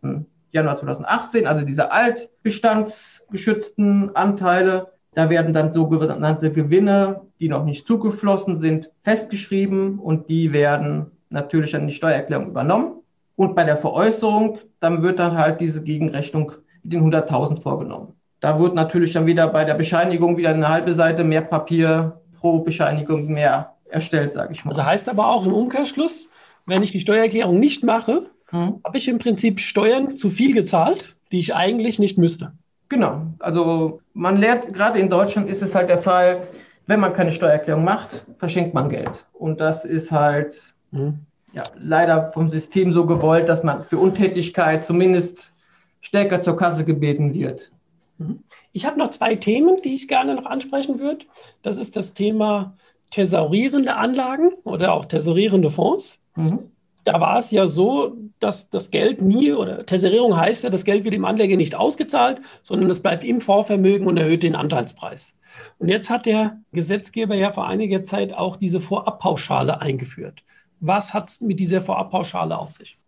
Januar 0.50 0.78
2018, 0.78 1.46
also 1.46 1.64
diese 1.64 1.92
altbestandsgeschützten 1.92 4.16
Anteile. 4.16 4.88
Da 5.14 5.30
werden 5.30 5.52
dann 5.52 5.70
sogenannte 5.70 6.50
Gewinne, 6.50 7.20
die 7.38 7.48
noch 7.48 7.64
nicht 7.64 7.86
zugeflossen 7.86 8.56
sind, 8.56 8.90
festgeschrieben 9.04 10.00
und 10.00 10.28
die 10.28 10.52
werden 10.52 11.12
natürlich 11.30 11.76
an 11.76 11.86
die 11.86 11.94
Steuererklärung 11.94 12.48
übernommen. 12.48 12.94
Und 13.36 13.54
bei 13.54 13.62
der 13.62 13.76
Veräußerung, 13.76 14.58
dann 14.80 15.04
wird 15.04 15.20
dann 15.20 15.38
halt 15.38 15.60
diese 15.60 15.84
Gegenrechnung 15.84 16.50
mit 16.82 16.94
den 16.94 17.04
100.000 17.04 17.62
vorgenommen. 17.62 18.15
Da 18.40 18.58
wird 18.60 18.74
natürlich 18.74 19.12
dann 19.12 19.26
wieder 19.26 19.48
bei 19.48 19.64
der 19.64 19.74
Bescheinigung 19.74 20.36
wieder 20.36 20.50
eine 20.50 20.68
halbe 20.68 20.92
Seite 20.92 21.24
mehr 21.24 21.40
Papier 21.40 22.20
pro 22.38 22.60
Bescheinigung 22.60 23.26
mehr 23.26 23.74
erstellt, 23.88 24.32
sage 24.32 24.52
ich 24.52 24.64
mal. 24.64 24.72
Also 24.72 24.84
heißt 24.84 25.08
aber 25.08 25.28
auch 25.28 25.46
im 25.46 25.52
Umkehrschluss, 25.52 26.30
wenn 26.66 26.82
ich 26.82 26.92
die 26.92 27.00
Steuererklärung 27.00 27.58
nicht 27.58 27.84
mache, 27.84 28.26
hm. 28.48 28.80
habe 28.84 28.98
ich 28.98 29.08
im 29.08 29.18
Prinzip 29.18 29.60
Steuern 29.60 30.16
zu 30.16 30.30
viel 30.30 30.54
gezahlt, 30.54 31.16
die 31.32 31.38
ich 31.38 31.54
eigentlich 31.54 31.98
nicht 31.98 32.18
müsste. 32.18 32.52
Genau. 32.88 33.22
Also 33.38 34.00
man 34.12 34.36
lernt, 34.36 34.72
gerade 34.72 34.98
in 34.98 35.10
Deutschland 35.10 35.48
ist 35.48 35.62
es 35.62 35.74
halt 35.74 35.88
der 35.88 35.98
Fall, 35.98 36.42
wenn 36.86 37.00
man 37.00 37.14
keine 37.14 37.32
Steuererklärung 37.32 37.84
macht, 37.84 38.24
verschenkt 38.38 38.74
man 38.74 38.88
Geld. 38.88 39.26
Und 39.32 39.60
das 39.60 39.84
ist 39.84 40.12
halt 40.12 40.74
hm. 40.92 41.18
ja, 41.52 41.64
leider 41.78 42.30
vom 42.32 42.50
System 42.50 42.92
so 42.92 43.06
gewollt, 43.06 43.48
dass 43.48 43.64
man 43.64 43.84
für 43.84 43.98
Untätigkeit 43.98 44.84
zumindest 44.84 45.52
stärker 46.00 46.40
zur 46.40 46.56
Kasse 46.56 46.84
gebeten 46.84 47.34
wird. 47.34 47.72
Mhm. 48.18 48.44
Ich 48.72 48.86
habe 48.86 48.98
noch 48.98 49.10
zwei 49.10 49.36
Themen, 49.36 49.80
die 49.82 49.94
ich 49.94 50.08
gerne 50.08 50.34
noch 50.34 50.46
ansprechen 50.46 50.98
würde. 50.98 51.26
Das 51.62 51.78
ist 51.78 51.96
das 51.96 52.14
Thema 52.14 52.76
thesaurierende 53.10 53.94
Anlagen 53.94 54.52
oder 54.64 54.92
auch 54.92 55.04
thesaurierende 55.04 55.70
Fonds. 55.70 56.18
Mhm 56.34 56.70
da 57.06 57.20
war 57.20 57.38
es 57.38 57.52
ja 57.52 57.68
so, 57.68 58.16
dass 58.40 58.68
das 58.68 58.90
Geld 58.90 59.22
nie, 59.22 59.52
oder 59.52 59.86
Tesserierung 59.86 60.36
heißt 60.36 60.64
ja, 60.64 60.70
das 60.70 60.84
Geld 60.84 61.04
wird 61.04 61.14
dem 61.14 61.24
Anleger 61.24 61.56
nicht 61.56 61.76
ausgezahlt, 61.76 62.40
sondern 62.64 62.90
es 62.90 63.00
bleibt 63.00 63.22
im 63.22 63.40
Vorvermögen 63.40 64.08
und 64.08 64.16
erhöht 64.16 64.42
den 64.42 64.56
Anteilspreis. 64.56 65.36
Und 65.78 65.88
jetzt 65.88 66.10
hat 66.10 66.26
der 66.26 66.58
Gesetzgeber 66.72 67.36
ja 67.36 67.52
vor 67.52 67.68
einiger 67.68 68.02
Zeit 68.02 68.34
auch 68.34 68.56
diese 68.56 68.80
Vorabpauschale 68.80 69.80
eingeführt. 69.80 70.42
Was 70.80 71.14
hat 71.14 71.30
es 71.30 71.40
mit 71.40 71.60
dieser 71.60 71.80
Vorabpauschale 71.80 72.58
auf 72.58 72.72
sich? 72.72 72.98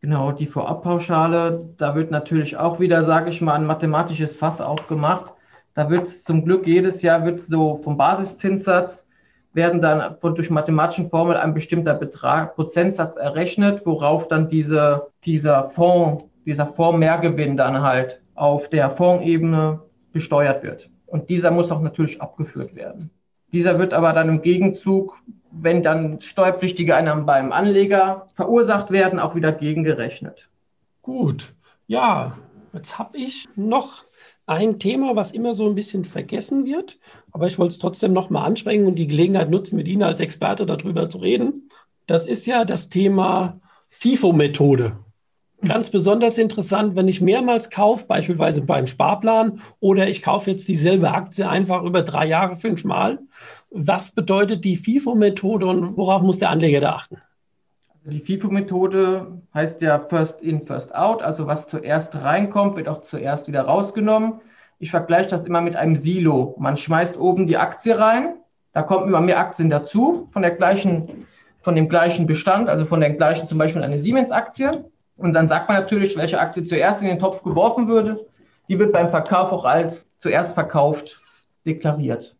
Genau, 0.00 0.30
die 0.32 0.46
Vorabpauschale, 0.46 1.74
da 1.76 1.94
wird 1.96 2.10
natürlich 2.10 2.56
auch 2.56 2.78
wieder, 2.78 3.02
sage 3.04 3.30
ich 3.30 3.40
mal, 3.40 3.54
ein 3.54 3.66
mathematisches 3.66 4.36
Fass 4.36 4.60
aufgemacht. 4.60 5.32
Da 5.74 5.90
wird 5.90 6.08
zum 6.08 6.44
Glück 6.44 6.66
jedes 6.66 7.02
Jahr 7.02 7.24
wird 7.24 7.40
so 7.40 7.76
vom 7.78 7.96
Basiszinssatz 7.96 9.04
werden 9.52 9.80
dann 9.80 10.16
durch 10.20 10.50
mathematischen 10.50 11.06
Formel 11.06 11.36
ein 11.36 11.54
bestimmter 11.54 11.94
Betrag, 11.94 12.54
Prozentsatz 12.54 13.16
errechnet, 13.16 13.84
worauf 13.84 14.28
dann 14.28 14.48
diese, 14.48 15.08
dieser 15.24 15.70
Fonds, 15.70 16.24
dieser 16.44 16.66
Fonds-Mehrgewinn 16.66 17.56
dann 17.56 17.82
halt 17.82 18.22
auf 18.34 18.68
der 18.68 18.90
Fondsebene 18.90 19.80
besteuert 20.12 20.62
wird. 20.62 20.88
Und 21.06 21.28
dieser 21.28 21.50
muss 21.50 21.72
auch 21.72 21.80
natürlich 21.80 22.20
abgeführt 22.20 22.74
werden. 22.74 23.10
Dieser 23.52 23.78
wird 23.78 23.94
aber 23.94 24.12
dann 24.12 24.28
im 24.28 24.42
Gegenzug, 24.42 25.16
wenn 25.50 25.82
dann 25.82 26.20
steuerpflichtige 26.20 26.94
Einnahmen 26.94 27.26
beim 27.26 27.52
Anleger 27.52 28.26
verursacht 28.34 28.90
werden, 28.90 29.18
auch 29.18 29.34
wieder 29.34 29.52
gegengerechnet. 29.52 30.48
Gut, 31.02 31.54
ja, 31.86 32.30
jetzt 32.72 32.98
habe 32.98 33.16
ich 33.16 33.48
noch 33.56 34.04
ein 34.46 34.78
Thema, 34.78 35.16
was 35.16 35.32
immer 35.32 35.54
so 35.54 35.68
ein 35.68 35.74
bisschen 35.74 36.04
vergessen 36.04 36.64
wird, 36.64 36.98
aber 37.32 37.46
ich 37.46 37.58
wollte 37.58 37.72
es 37.72 37.78
trotzdem 37.78 38.12
nochmal 38.12 38.46
ansprechen 38.46 38.86
und 38.86 38.96
die 38.96 39.06
Gelegenheit 39.06 39.50
nutzen, 39.50 39.76
mit 39.76 39.88
Ihnen 39.88 40.02
als 40.02 40.20
Experte 40.20 40.66
darüber 40.66 41.08
zu 41.08 41.18
reden. 41.18 41.70
Das 42.06 42.26
ist 42.26 42.46
ja 42.46 42.64
das 42.64 42.88
Thema 42.88 43.60
FIFO-Methode. 43.90 44.96
Ganz 45.66 45.90
besonders 45.90 46.38
interessant, 46.38 46.94
wenn 46.94 47.08
ich 47.08 47.20
mehrmals 47.20 47.68
kaufe, 47.68 48.06
beispielsweise 48.06 48.62
beim 48.62 48.86
Sparplan, 48.86 49.60
oder 49.80 50.08
ich 50.08 50.22
kaufe 50.22 50.52
jetzt 50.52 50.68
dieselbe 50.68 51.10
Aktie 51.10 51.48
einfach 51.48 51.82
über 51.82 52.02
drei 52.02 52.26
Jahre 52.26 52.54
fünfmal. 52.54 53.18
Was 53.70 54.14
bedeutet 54.14 54.64
die 54.64 54.76
FIFO-Methode 54.76 55.66
und 55.66 55.96
worauf 55.96 56.22
muss 56.22 56.38
der 56.38 56.50
Anleger 56.50 56.80
da 56.80 56.92
achten? 56.92 57.18
Also 58.04 58.16
die 58.16 58.24
FIFO-Methode 58.24 59.40
heißt 59.52 59.82
ja 59.82 59.98
First 59.98 60.42
in, 60.42 60.64
First 60.64 60.94
out. 60.94 61.22
Also 61.22 61.48
was 61.48 61.66
zuerst 61.66 62.14
reinkommt, 62.14 62.76
wird 62.76 62.88
auch 62.88 63.00
zuerst 63.00 63.48
wieder 63.48 63.62
rausgenommen. 63.62 64.40
Ich 64.78 64.92
vergleiche 64.92 65.28
das 65.28 65.44
immer 65.44 65.60
mit 65.60 65.74
einem 65.74 65.96
Silo. 65.96 66.54
Man 66.58 66.76
schmeißt 66.76 67.18
oben 67.18 67.48
die 67.48 67.56
Aktie 67.56 67.98
rein, 67.98 68.36
da 68.72 68.82
kommen 68.82 69.08
immer 69.08 69.20
mehr 69.20 69.40
Aktien 69.40 69.70
dazu 69.70 70.28
von 70.30 70.42
der 70.42 70.52
gleichen, 70.52 71.26
von 71.62 71.74
dem 71.74 71.88
gleichen 71.88 72.28
Bestand, 72.28 72.68
also 72.68 72.84
von 72.84 73.00
der 73.00 73.10
gleichen 73.10 73.48
zum 73.48 73.58
Beispiel 73.58 73.82
eine 73.82 73.98
Siemens-Aktie. 73.98 74.84
Und 75.18 75.34
dann 75.34 75.48
sagt 75.48 75.68
man 75.68 75.80
natürlich, 75.80 76.16
welche 76.16 76.40
Aktie 76.40 76.62
zuerst 76.62 77.02
in 77.02 77.08
den 77.08 77.18
Topf 77.18 77.42
geworfen 77.42 77.88
würde. 77.88 78.26
Die 78.68 78.78
wird 78.78 78.92
beim 78.92 79.10
Verkauf 79.10 79.52
auch 79.52 79.64
als 79.64 80.08
zuerst 80.16 80.54
verkauft 80.54 81.20
deklariert. 81.66 82.34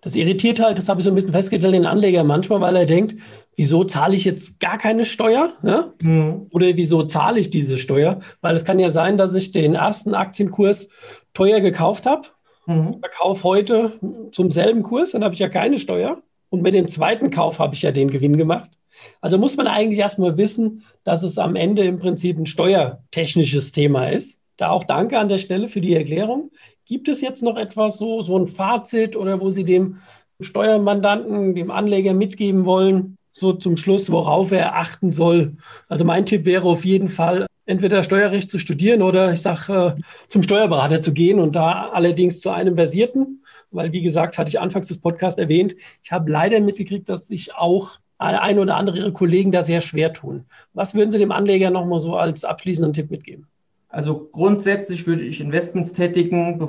Das 0.00 0.16
irritiert 0.16 0.60
halt, 0.60 0.76
das 0.76 0.88
habe 0.88 1.00
ich 1.00 1.04
so 1.04 1.10
ein 1.10 1.14
bisschen 1.14 1.32
festgestellt, 1.32 1.74
den 1.74 1.86
Anleger 1.86 2.24
manchmal, 2.24 2.60
weil 2.60 2.76
er 2.76 2.84
denkt, 2.84 3.20
wieso 3.56 3.84
zahle 3.84 4.16
ich 4.16 4.24
jetzt 4.24 4.60
gar 4.60 4.76
keine 4.76 5.04
Steuer? 5.04 5.52
Ja? 5.62 5.92
Mhm. 6.02 6.48
Oder 6.50 6.76
wieso 6.76 7.04
zahle 7.04 7.40
ich 7.40 7.50
diese 7.50 7.78
Steuer? 7.78 8.20
Weil 8.40 8.56
es 8.56 8.64
kann 8.64 8.78
ja 8.78 8.90
sein, 8.90 9.16
dass 9.16 9.34
ich 9.34 9.52
den 9.52 9.74
ersten 9.74 10.14
Aktienkurs 10.14 10.90
teuer 11.32 11.60
gekauft 11.60 12.06
habe, 12.06 12.28
mhm. 12.66 12.98
verkaufe 13.00 13.44
heute 13.44 13.92
zum 14.32 14.50
selben 14.50 14.82
Kurs, 14.82 15.12
dann 15.12 15.24
habe 15.24 15.34
ich 15.34 15.40
ja 15.40 15.48
keine 15.48 15.78
Steuer. 15.78 16.22
Und 16.50 16.62
mit 16.62 16.74
dem 16.74 16.88
zweiten 16.88 17.30
Kauf 17.30 17.58
habe 17.58 17.74
ich 17.74 17.82
ja 17.82 17.92
den 17.92 18.10
Gewinn 18.10 18.36
gemacht. 18.36 18.70
Also 19.20 19.38
muss 19.38 19.56
man 19.56 19.66
eigentlich 19.66 19.98
erstmal 19.98 20.36
wissen, 20.36 20.84
dass 21.04 21.22
es 21.22 21.38
am 21.38 21.56
Ende 21.56 21.84
im 21.84 21.98
Prinzip 21.98 22.38
ein 22.38 22.46
steuertechnisches 22.46 23.72
Thema 23.72 24.08
ist. 24.08 24.40
Da 24.56 24.70
auch 24.70 24.84
danke 24.84 25.18
an 25.18 25.28
der 25.28 25.38
Stelle 25.38 25.68
für 25.68 25.80
die 25.80 25.94
Erklärung. 25.94 26.50
Gibt 26.84 27.08
es 27.08 27.20
jetzt 27.20 27.42
noch 27.42 27.56
etwas, 27.56 27.98
so, 27.98 28.22
so 28.22 28.38
ein 28.38 28.46
Fazit 28.46 29.16
oder 29.16 29.40
wo 29.40 29.50
Sie 29.50 29.64
dem 29.64 29.98
Steuermandanten, 30.40 31.54
dem 31.54 31.70
Anleger 31.70 32.14
mitgeben 32.14 32.64
wollen, 32.64 33.16
so 33.32 33.52
zum 33.52 33.76
Schluss, 33.76 34.10
worauf 34.10 34.52
er 34.52 34.76
achten 34.76 35.12
soll? 35.12 35.56
Also 35.88 36.04
mein 36.04 36.26
Tipp 36.26 36.44
wäre 36.44 36.66
auf 36.66 36.84
jeden 36.84 37.08
Fall, 37.08 37.46
entweder 37.66 38.02
Steuerrecht 38.02 38.50
zu 38.50 38.58
studieren 38.58 39.02
oder 39.02 39.32
ich 39.32 39.42
sage, 39.42 39.96
äh, 39.98 40.02
zum 40.28 40.42
Steuerberater 40.42 41.02
zu 41.02 41.12
gehen 41.12 41.38
und 41.38 41.54
da 41.54 41.90
allerdings 41.90 42.40
zu 42.40 42.50
einem 42.50 42.74
versierten, 42.76 43.44
weil 43.70 43.92
wie 43.92 44.02
gesagt, 44.02 44.38
hatte 44.38 44.48
ich 44.48 44.58
anfangs 44.58 44.88
des 44.88 45.00
Podcasts 45.00 45.38
erwähnt, 45.38 45.76
ich 46.02 46.10
habe 46.10 46.30
leider 46.30 46.60
mitgekriegt, 46.60 47.08
dass 47.08 47.28
sich 47.28 47.54
auch 47.54 47.98
ein 48.18 48.58
oder 48.58 48.76
andere 48.76 48.98
Ihre 48.98 49.12
Kollegen 49.12 49.52
da 49.52 49.62
sehr 49.62 49.80
schwer 49.80 50.12
tun. 50.12 50.44
Was 50.74 50.94
würden 50.94 51.10
Sie 51.10 51.18
dem 51.18 51.32
Anleger 51.32 51.70
nochmal 51.70 52.00
so 52.00 52.16
als 52.16 52.44
abschließenden 52.44 52.92
Tipp 52.92 53.10
mitgeben? 53.10 53.46
Also 53.88 54.28
grundsätzlich 54.32 55.06
würde 55.06 55.22
ich 55.22 55.40
Investments 55.40 55.92
tätigen, 55.92 56.68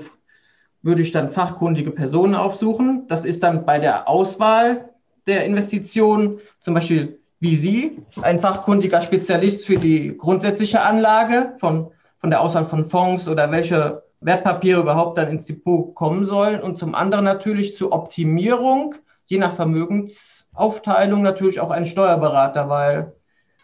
würde 0.81 1.01
ich 1.01 1.12
dann 1.12 1.29
fachkundige 1.29 1.91
Personen 1.91 2.35
aufsuchen. 2.35 3.05
Das 3.07 3.25
ist 3.25 3.43
dann 3.43 3.65
bei 3.65 3.79
der 3.79 4.07
Auswahl 4.07 4.85
der 5.27 5.45
Investitionen 5.45 6.39
zum 6.59 6.73
Beispiel 6.73 7.19
wie 7.39 7.55
Sie, 7.55 7.97
ein 8.21 8.39
fachkundiger 8.39 9.01
Spezialist 9.01 9.65
für 9.65 9.75
die 9.75 10.17
grundsätzliche 10.17 10.81
Anlage 10.81 11.53
von, 11.59 11.91
von 12.19 12.29
der 12.29 12.41
Auswahl 12.41 12.65
von 12.65 12.89
Fonds 12.89 13.27
oder 13.27 13.49
welche 13.51 14.03
Wertpapiere 14.19 14.81
überhaupt 14.81 15.17
dann 15.17 15.29
ins 15.29 15.45
Depot 15.45 15.95
kommen 15.95 16.25
sollen. 16.25 16.62
Und 16.62 16.77
zum 16.77 16.95
anderen 16.95 17.23
natürlich 17.25 17.77
zur 17.77 17.93
Optimierung, 17.93 18.95
je 19.29 19.37
nach 19.37 19.55
Vermögensaufteilung, 19.55 21.21
natürlich 21.21 21.59
auch 21.59 21.69
ein 21.69 21.85
Steuerberater, 21.85 22.67
weil 22.67 23.13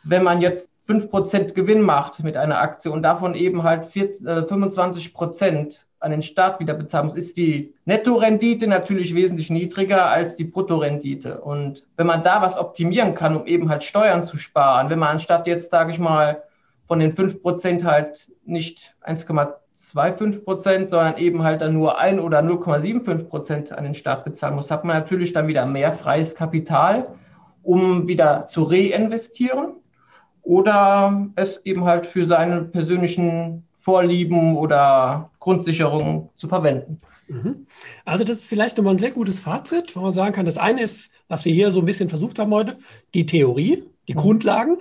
wenn 0.04 0.24
man 0.24 0.40
jetzt 0.40 0.70
5% 0.88 1.54
Gewinn 1.54 1.82
macht 1.82 2.24
mit 2.24 2.38
einer 2.38 2.60
Aktie 2.60 2.92
und 2.92 3.02
davon 3.02 3.34
eben 3.34 3.64
halt 3.64 3.88
4, 3.88 4.04
äh, 4.04 4.46
25% 4.46 5.82
an 6.00 6.12
den 6.12 6.22
Staat 6.22 6.60
wieder 6.60 6.76
bezahlen 6.76 7.08
muss, 7.08 7.16
ist 7.16 7.36
die 7.36 7.74
Nettorendite 7.86 8.68
natürlich 8.68 9.16
wesentlich 9.16 9.50
niedriger 9.50 10.06
als 10.06 10.36
die 10.36 10.44
Bruttorendite. 10.44 11.42
Und 11.42 11.88
wenn 11.98 12.06
man 12.06 12.22
da 12.22 12.44
was 12.44 12.58
optimieren 12.58 13.16
kann, 13.16 13.36
um 13.36 13.48
eben 13.48 13.70
halt 13.70 13.84
Steuern 13.84 14.22
zu 14.22 14.38
sparen, 14.38 14.92
wenn 14.92 15.00
man 15.00 15.10
anstatt 15.10 15.48
jetzt, 15.48 15.72
sage 15.72 15.90
ich 15.92 15.98
mal, 15.98 16.44
von 16.88 17.00
den 17.00 17.16
5% 17.16 17.84
halt 17.84 18.32
nicht 18.46 18.96
1,2 19.04 19.56
0,25 19.94 20.44
Prozent, 20.44 20.90
sondern 20.90 21.18
eben 21.18 21.44
halt 21.44 21.62
dann 21.62 21.74
nur 21.74 22.00
1 22.00 22.22
oder 22.22 22.40
0,75 22.40 23.24
Prozent 23.26 23.72
an 23.72 23.84
den 23.84 23.96
Staat 23.96 24.26
bezahlen 24.26 24.56
muss, 24.56 24.72
hat 24.72 24.84
man 24.84 24.98
natürlich 24.98 25.34
dann 25.34 25.48
wieder 25.48 25.66
mehr 25.66 25.94
freies 25.94 26.36
Kapital, 26.36 27.10
um 27.64 28.08
wieder 28.08 28.48
zu 28.48 28.64
reinvestieren 28.64 29.74
oder 30.42 31.28
es 31.36 31.60
eben 31.66 31.86
halt 31.86 32.06
für 32.06 32.26
seine 32.26 32.62
persönlichen 32.62 33.64
Vorlieben 33.76 34.58
oder 34.58 35.30
Grundsicherungen 35.40 36.30
zu 36.36 36.48
verwenden. 36.48 37.00
Mhm. 37.28 37.68
Also 38.06 38.24
das 38.24 38.38
ist 38.38 38.48
vielleicht 38.48 38.78
nochmal 38.78 38.96
ein 38.96 39.00
sehr 39.00 39.12
gutes 39.12 39.40
Fazit, 39.40 39.96
wo 39.96 40.02
man 40.02 40.12
sagen 40.12 40.34
kann, 40.34 40.46
das 40.46 40.58
eine 40.58 40.82
ist, 40.82 41.10
was 41.28 41.46
wir 41.46 41.54
hier 41.54 41.72
so 41.72 41.80
ein 41.80 41.86
bisschen 41.86 42.10
versucht 42.10 42.40
haben 42.40 42.52
heute, 42.52 42.78
die 43.14 43.26
Theorie, 43.26 43.84
die 44.08 44.14
mhm. 44.14 44.18
Grundlagen, 44.18 44.78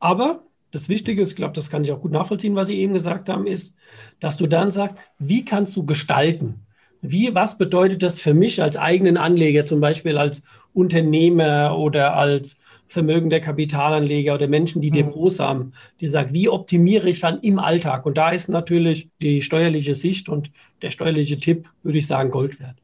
aber 0.00 0.42
das 0.74 0.88
Wichtige 0.88 1.22
ist, 1.22 1.30
ich 1.30 1.36
glaube, 1.36 1.54
das 1.54 1.70
kann 1.70 1.84
ich 1.84 1.92
auch 1.92 2.00
gut 2.00 2.12
nachvollziehen, 2.12 2.56
was 2.56 2.68
Sie 2.68 2.78
eben 2.78 2.94
gesagt 2.94 3.28
haben, 3.28 3.46
ist, 3.46 3.76
dass 4.20 4.36
du 4.36 4.46
dann 4.46 4.70
sagst, 4.70 4.96
wie 5.18 5.44
kannst 5.44 5.76
du 5.76 5.86
gestalten? 5.86 6.66
Wie, 7.00 7.34
was 7.34 7.58
bedeutet 7.58 8.02
das 8.02 8.20
für 8.20 8.34
mich 8.34 8.62
als 8.62 8.76
eigenen 8.76 9.16
Anleger, 9.16 9.66
zum 9.66 9.80
Beispiel 9.80 10.18
als 10.18 10.42
Unternehmer 10.72 11.78
oder 11.78 12.16
als 12.16 12.58
vermögender 12.88 13.40
Kapitalanleger 13.40 14.34
oder 14.34 14.48
Menschen, 14.48 14.82
die 14.82 14.90
mhm. 14.90 14.94
Depots 14.94 15.38
haben, 15.38 15.72
die 16.00 16.08
sagen, 16.08 16.32
wie 16.32 16.48
optimiere 16.48 17.08
ich 17.08 17.20
dann 17.20 17.40
im 17.40 17.58
Alltag? 17.58 18.06
Und 18.06 18.16
da 18.16 18.30
ist 18.30 18.48
natürlich 18.48 19.10
die 19.20 19.42
steuerliche 19.42 19.94
Sicht 19.94 20.28
und 20.28 20.50
der 20.82 20.90
steuerliche 20.90 21.36
Tipp, 21.36 21.68
würde 21.82 21.98
ich 21.98 22.06
sagen, 22.06 22.30
Gold 22.30 22.58
wert. 22.60 22.76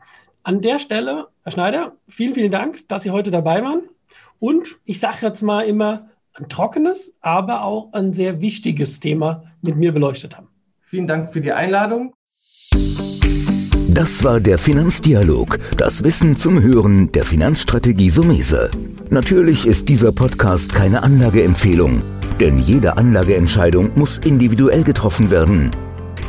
An 0.42 0.60
der 0.60 0.78
Stelle, 0.78 1.28
Herr 1.42 1.52
Schneider, 1.52 1.96
vielen, 2.08 2.34
vielen 2.34 2.50
Dank, 2.50 2.88
dass 2.88 3.02
Sie 3.02 3.10
heute 3.10 3.30
dabei 3.30 3.62
waren. 3.62 3.82
Und 4.38 4.78
ich 4.84 5.00
sage 5.00 5.18
jetzt 5.22 5.42
mal 5.42 5.62
immer, 5.62 6.09
ein 6.34 6.48
trockenes, 6.48 7.14
aber 7.20 7.62
auch 7.64 7.92
ein 7.92 8.12
sehr 8.12 8.40
wichtiges 8.40 9.00
Thema 9.00 9.44
mit 9.62 9.76
mir 9.76 9.92
beleuchtet 9.92 10.36
haben. 10.36 10.48
Vielen 10.82 11.06
Dank 11.06 11.32
für 11.32 11.40
die 11.40 11.52
Einladung. 11.52 12.14
Das 13.88 14.22
war 14.22 14.40
der 14.40 14.56
Finanzdialog, 14.56 15.58
das 15.76 16.04
Wissen 16.04 16.36
zum 16.36 16.62
Hören 16.62 17.10
der 17.12 17.24
Finanzstrategie 17.24 18.10
Sumese. 18.10 18.70
Natürlich 19.10 19.66
ist 19.66 19.88
dieser 19.88 20.12
Podcast 20.12 20.72
keine 20.72 21.02
Anlageempfehlung, 21.02 22.02
denn 22.38 22.58
jede 22.58 22.96
Anlageentscheidung 22.96 23.90
muss 23.96 24.18
individuell 24.18 24.84
getroffen 24.84 25.30
werden. 25.30 25.72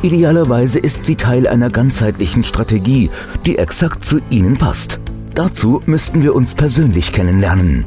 Idealerweise 0.02 0.80
ist 0.80 1.04
sie 1.04 1.14
Teil 1.14 1.46
einer 1.46 1.70
ganzheitlichen 1.70 2.42
Strategie, 2.42 3.10
die 3.46 3.58
exakt 3.58 4.04
zu 4.04 4.20
Ihnen 4.28 4.58
passt. 4.58 4.98
Dazu 5.34 5.80
müssten 5.86 6.24
wir 6.24 6.34
uns 6.34 6.54
persönlich 6.54 7.12
kennenlernen. 7.12 7.86